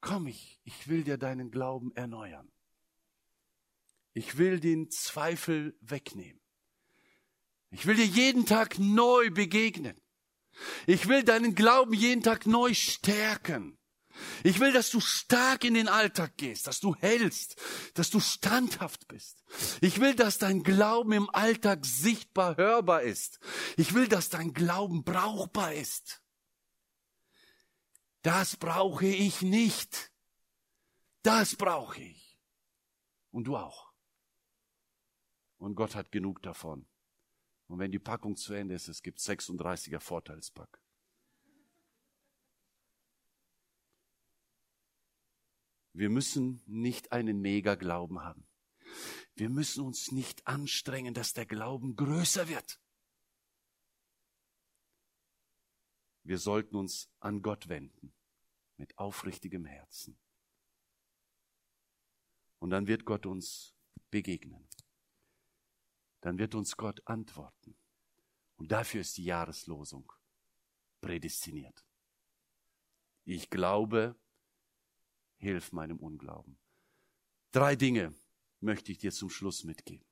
komm 0.00 0.26
ich, 0.26 0.60
ich 0.64 0.88
will 0.88 1.04
dir 1.04 1.16
deinen 1.16 1.52
Glauben 1.52 1.94
erneuern. 1.94 2.50
Ich 4.14 4.36
will 4.36 4.58
den 4.58 4.90
Zweifel 4.90 5.78
wegnehmen. 5.80 6.43
Ich 7.74 7.86
will 7.86 7.96
dir 7.96 8.06
jeden 8.06 8.46
Tag 8.46 8.78
neu 8.78 9.30
begegnen. 9.30 10.00
Ich 10.86 11.08
will 11.08 11.24
deinen 11.24 11.56
Glauben 11.56 11.92
jeden 11.92 12.22
Tag 12.22 12.46
neu 12.46 12.72
stärken. 12.72 13.76
Ich 14.44 14.60
will, 14.60 14.72
dass 14.72 14.90
du 14.90 15.00
stark 15.00 15.64
in 15.64 15.74
den 15.74 15.88
Alltag 15.88 16.36
gehst, 16.36 16.68
dass 16.68 16.78
du 16.78 16.94
hältst, 16.94 17.60
dass 17.94 18.10
du 18.10 18.20
standhaft 18.20 19.08
bist. 19.08 19.42
Ich 19.80 19.98
will, 20.00 20.14
dass 20.14 20.38
dein 20.38 20.62
Glauben 20.62 21.10
im 21.10 21.28
Alltag 21.30 21.84
sichtbar 21.84 22.56
hörbar 22.56 23.02
ist. 23.02 23.40
Ich 23.76 23.92
will, 23.92 24.06
dass 24.06 24.28
dein 24.28 24.52
Glauben 24.52 25.02
brauchbar 25.02 25.74
ist. 25.74 26.22
Das 28.22 28.56
brauche 28.56 29.06
ich 29.06 29.42
nicht. 29.42 30.12
Das 31.24 31.56
brauche 31.56 32.00
ich. 32.00 32.38
Und 33.32 33.48
du 33.48 33.56
auch. 33.56 33.92
Und 35.58 35.74
Gott 35.74 35.96
hat 35.96 36.12
genug 36.12 36.40
davon. 36.40 36.86
Und 37.68 37.78
wenn 37.78 37.90
die 37.90 37.98
Packung 37.98 38.36
zu 38.36 38.52
Ende 38.52 38.74
ist, 38.74 38.88
es 38.88 39.02
gibt 39.02 39.18
36er 39.18 40.00
Vorteilspack. 40.00 40.80
Wir 45.92 46.10
müssen 46.10 46.62
nicht 46.66 47.12
einen 47.12 47.40
Mega-Glauben 47.40 48.20
haben. 48.20 48.46
Wir 49.36 49.48
müssen 49.48 49.84
uns 49.84 50.12
nicht 50.12 50.46
anstrengen, 50.46 51.14
dass 51.14 51.32
der 51.32 51.46
Glauben 51.46 51.96
größer 51.96 52.48
wird. 52.48 52.80
Wir 56.24 56.38
sollten 56.38 56.76
uns 56.76 57.10
an 57.20 57.42
Gott 57.42 57.68
wenden 57.68 58.12
mit 58.76 58.98
aufrichtigem 58.98 59.66
Herzen. 59.66 60.18
Und 62.58 62.70
dann 62.70 62.86
wird 62.86 63.04
Gott 63.04 63.26
uns 63.26 63.76
begegnen. 64.10 64.66
Dann 66.24 66.38
wird 66.38 66.54
uns 66.54 66.78
Gott 66.78 67.06
antworten. 67.06 67.76
Und 68.56 68.72
dafür 68.72 69.02
ist 69.02 69.18
die 69.18 69.24
Jahreslosung 69.24 70.10
prädestiniert. 71.02 71.84
Ich 73.26 73.50
glaube, 73.50 74.16
hilf 75.36 75.72
meinem 75.72 75.98
Unglauben. 75.98 76.56
Drei 77.52 77.76
Dinge 77.76 78.14
möchte 78.60 78.90
ich 78.90 78.96
dir 78.96 79.12
zum 79.12 79.28
Schluss 79.28 79.64
mitgeben. 79.64 80.06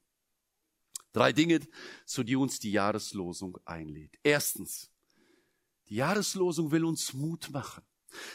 Drei 1.12 1.32
Dinge, 1.32 1.60
zu 2.04 2.22
die 2.24 2.36
uns 2.36 2.58
die 2.58 2.72
Jahreslosung 2.72 3.56
einlädt. 3.64 4.18
Erstens, 4.22 4.90
die 5.88 5.94
Jahreslosung 5.94 6.70
will 6.72 6.84
uns 6.84 7.14
Mut 7.14 7.48
machen. 7.48 7.84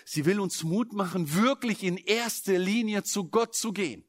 Sie 0.06 0.26
will 0.26 0.40
uns 0.40 0.64
Mut 0.64 0.94
machen, 0.94 1.34
wirklich 1.36 1.84
in 1.84 1.98
erster 1.98 2.58
Linie 2.58 3.04
zu 3.04 3.30
Gott 3.30 3.56
zu 3.56 3.74
gehen. 3.74 4.04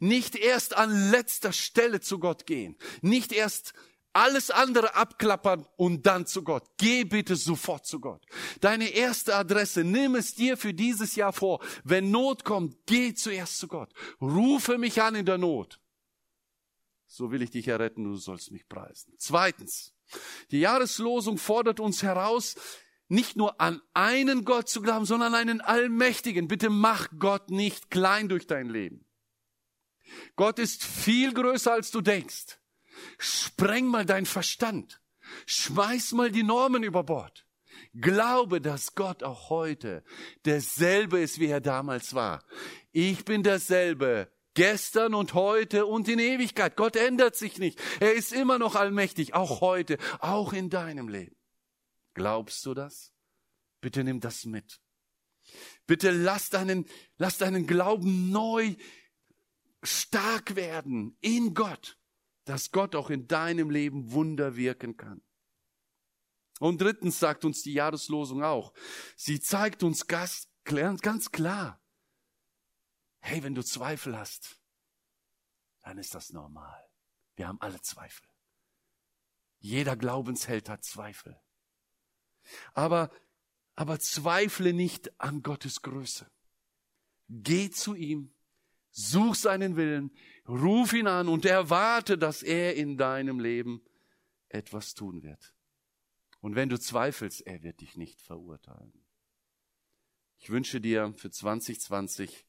Nicht 0.00 0.36
erst 0.36 0.76
an 0.76 1.10
letzter 1.10 1.52
Stelle 1.52 2.00
zu 2.00 2.18
Gott 2.18 2.46
gehen. 2.46 2.76
Nicht 3.00 3.32
erst 3.32 3.74
alles 4.12 4.50
andere 4.50 4.94
abklappern 4.94 5.66
und 5.76 6.06
dann 6.06 6.26
zu 6.26 6.42
Gott. 6.42 6.64
Geh 6.76 7.04
bitte 7.04 7.36
sofort 7.36 7.86
zu 7.86 8.00
Gott. 8.00 8.24
Deine 8.60 8.88
erste 8.88 9.34
Adresse, 9.34 9.84
nimm 9.84 10.14
es 10.14 10.34
dir 10.34 10.56
für 10.56 10.74
dieses 10.74 11.16
Jahr 11.16 11.32
vor. 11.32 11.60
Wenn 11.84 12.10
Not 12.10 12.44
kommt, 12.44 12.76
geh 12.86 13.14
zuerst 13.14 13.58
zu 13.58 13.68
Gott. 13.68 13.92
Rufe 14.20 14.78
mich 14.78 15.00
an 15.00 15.14
in 15.14 15.26
der 15.26 15.38
Not. 15.38 15.80
So 17.06 17.30
will 17.30 17.42
ich 17.42 17.50
dich 17.50 17.68
erretten, 17.68 18.04
du 18.04 18.16
sollst 18.16 18.52
mich 18.52 18.68
preisen. 18.68 19.14
Zweitens, 19.18 19.94
die 20.50 20.60
Jahreslosung 20.60 21.38
fordert 21.38 21.78
uns 21.78 22.02
heraus, 22.02 22.54
nicht 23.08 23.36
nur 23.36 23.60
an 23.60 23.80
einen 23.94 24.44
Gott 24.44 24.68
zu 24.68 24.80
glauben, 24.80 25.04
sondern 25.04 25.34
an 25.34 25.40
einen 25.40 25.60
Allmächtigen. 25.60 26.48
Bitte 26.48 26.70
mach 26.70 27.08
Gott 27.18 27.50
nicht 27.50 27.90
klein 27.90 28.28
durch 28.28 28.46
dein 28.46 28.68
Leben. 28.68 29.04
Gott 30.36 30.58
ist 30.58 30.84
viel 30.84 31.32
größer, 31.32 31.72
als 31.72 31.90
du 31.90 32.00
denkst. 32.00 32.58
Spreng 33.18 33.86
mal 33.86 34.04
dein 34.04 34.26
Verstand. 34.26 35.00
Schmeiß 35.46 36.12
mal 36.12 36.30
die 36.30 36.42
Normen 36.42 36.82
über 36.82 37.04
Bord. 37.04 37.46
Glaube, 37.94 38.60
dass 38.60 38.94
Gott 38.94 39.22
auch 39.22 39.50
heute 39.50 40.02
derselbe 40.44 41.20
ist, 41.20 41.38
wie 41.38 41.46
er 41.46 41.60
damals 41.60 42.14
war. 42.14 42.44
Ich 42.92 43.24
bin 43.24 43.42
derselbe, 43.42 44.30
gestern 44.54 45.14
und 45.14 45.34
heute 45.34 45.86
und 45.86 46.08
in 46.08 46.18
Ewigkeit. 46.18 46.76
Gott 46.76 46.96
ändert 46.96 47.36
sich 47.36 47.58
nicht. 47.58 47.80
Er 48.00 48.12
ist 48.14 48.32
immer 48.32 48.58
noch 48.58 48.76
allmächtig, 48.76 49.34
auch 49.34 49.60
heute, 49.60 49.98
auch 50.20 50.52
in 50.52 50.70
deinem 50.70 51.08
Leben. 51.08 51.36
Glaubst 52.14 52.64
du 52.66 52.74
das? 52.74 53.12
Bitte 53.80 54.04
nimm 54.04 54.20
das 54.20 54.44
mit. 54.44 54.80
Bitte 55.86 56.10
lass 56.10 56.50
deinen, 56.50 56.86
lass 57.16 57.38
deinen 57.38 57.66
Glauben 57.66 58.30
neu 58.30 58.76
stark 59.82 60.54
werden 60.54 61.16
in 61.20 61.54
Gott 61.54 61.98
dass 62.44 62.70
Gott 62.70 62.94
auch 62.94 63.10
in 63.10 63.28
deinem 63.28 63.70
Leben 63.70 64.12
Wunder 64.12 64.56
wirken 64.56 64.96
kann. 64.96 65.22
Und 66.58 66.80
drittens 66.80 67.18
sagt 67.18 67.44
uns 67.44 67.62
die 67.62 67.72
Jahreslosung 67.72 68.42
auch, 68.42 68.72
sie 69.16 69.40
zeigt 69.40 69.82
uns 69.82 70.06
ganz, 70.06 70.48
ganz 70.64 71.30
klar, 71.30 71.80
hey, 73.20 73.42
wenn 73.42 73.54
du 73.54 73.64
Zweifel 73.64 74.16
hast, 74.16 74.60
dann 75.82 75.98
ist 75.98 76.14
das 76.14 76.32
normal. 76.32 76.84
Wir 77.34 77.48
haben 77.48 77.60
alle 77.60 77.80
Zweifel. 77.80 78.26
Jeder 79.58 79.96
Glaubensheld 79.96 80.68
hat 80.68 80.84
Zweifel. 80.84 81.40
Aber, 82.74 83.10
aber 83.74 83.98
zweifle 83.98 84.72
nicht 84.72 85.20
an 85.20 85.42
Gottes 85.42 85.82
Größe. 85.82 86.30
Geh 87.28 87.70
zu 87.70 87.94
ihm 87.94 88.32
Such 88.94 89.36
seinen 89.36 89.76
Willen, 89.76 90.10
ruf 90.46 90.92
ihn 90.92 91.06
an 91.06 91.28
und 91.28 91.46
erwarte, 91.46 92.18
dass 92.18 92.42
er 92.42 92.76
in 92.76 92.98
deinem 92.98 93.40
Leben 93.40 93.82
etwas 94.50 94.92
tun 94.92 95.22
wird. 95.22 95.54
Und 96.40 96.56
wenn 96.56 96.68
du 96.68 96.78
zweifelst, 96.78 97.40
er 97.46 97.62
wird 97.62 97.80
dich 97.80 97.96
nicht 97.96 98.20
verurteilen. 98.20 98.92
Ich 100.36 100.50
wünsche 100.50 100.78
dir 100.78 101.14
für 101.16 101.30
2020, 101.30 102.44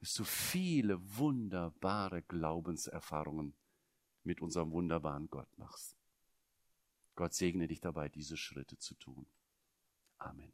dass 0.00 0.12
du 0.12 0.24
viele 0.24 0.98
wunderbare 1.16 2.22
Glaubenserfahrungen 2.22 3.54
mit 4.24 4.42
unserem 4.42 4.70
wunderbaren 4.72 5.30
Gott 5.30 5.48
machst. 5.56 5.97
Gott 7.18 7.34
segne 7.34 7.66
dich 7.66 7.80
dabei, 7.80 8.08
diese 8.08 8.36
Schritte 8.36 8.78
zu 8.78 8.94
tun. 8.94 9.26
Amen. 10.18 10.52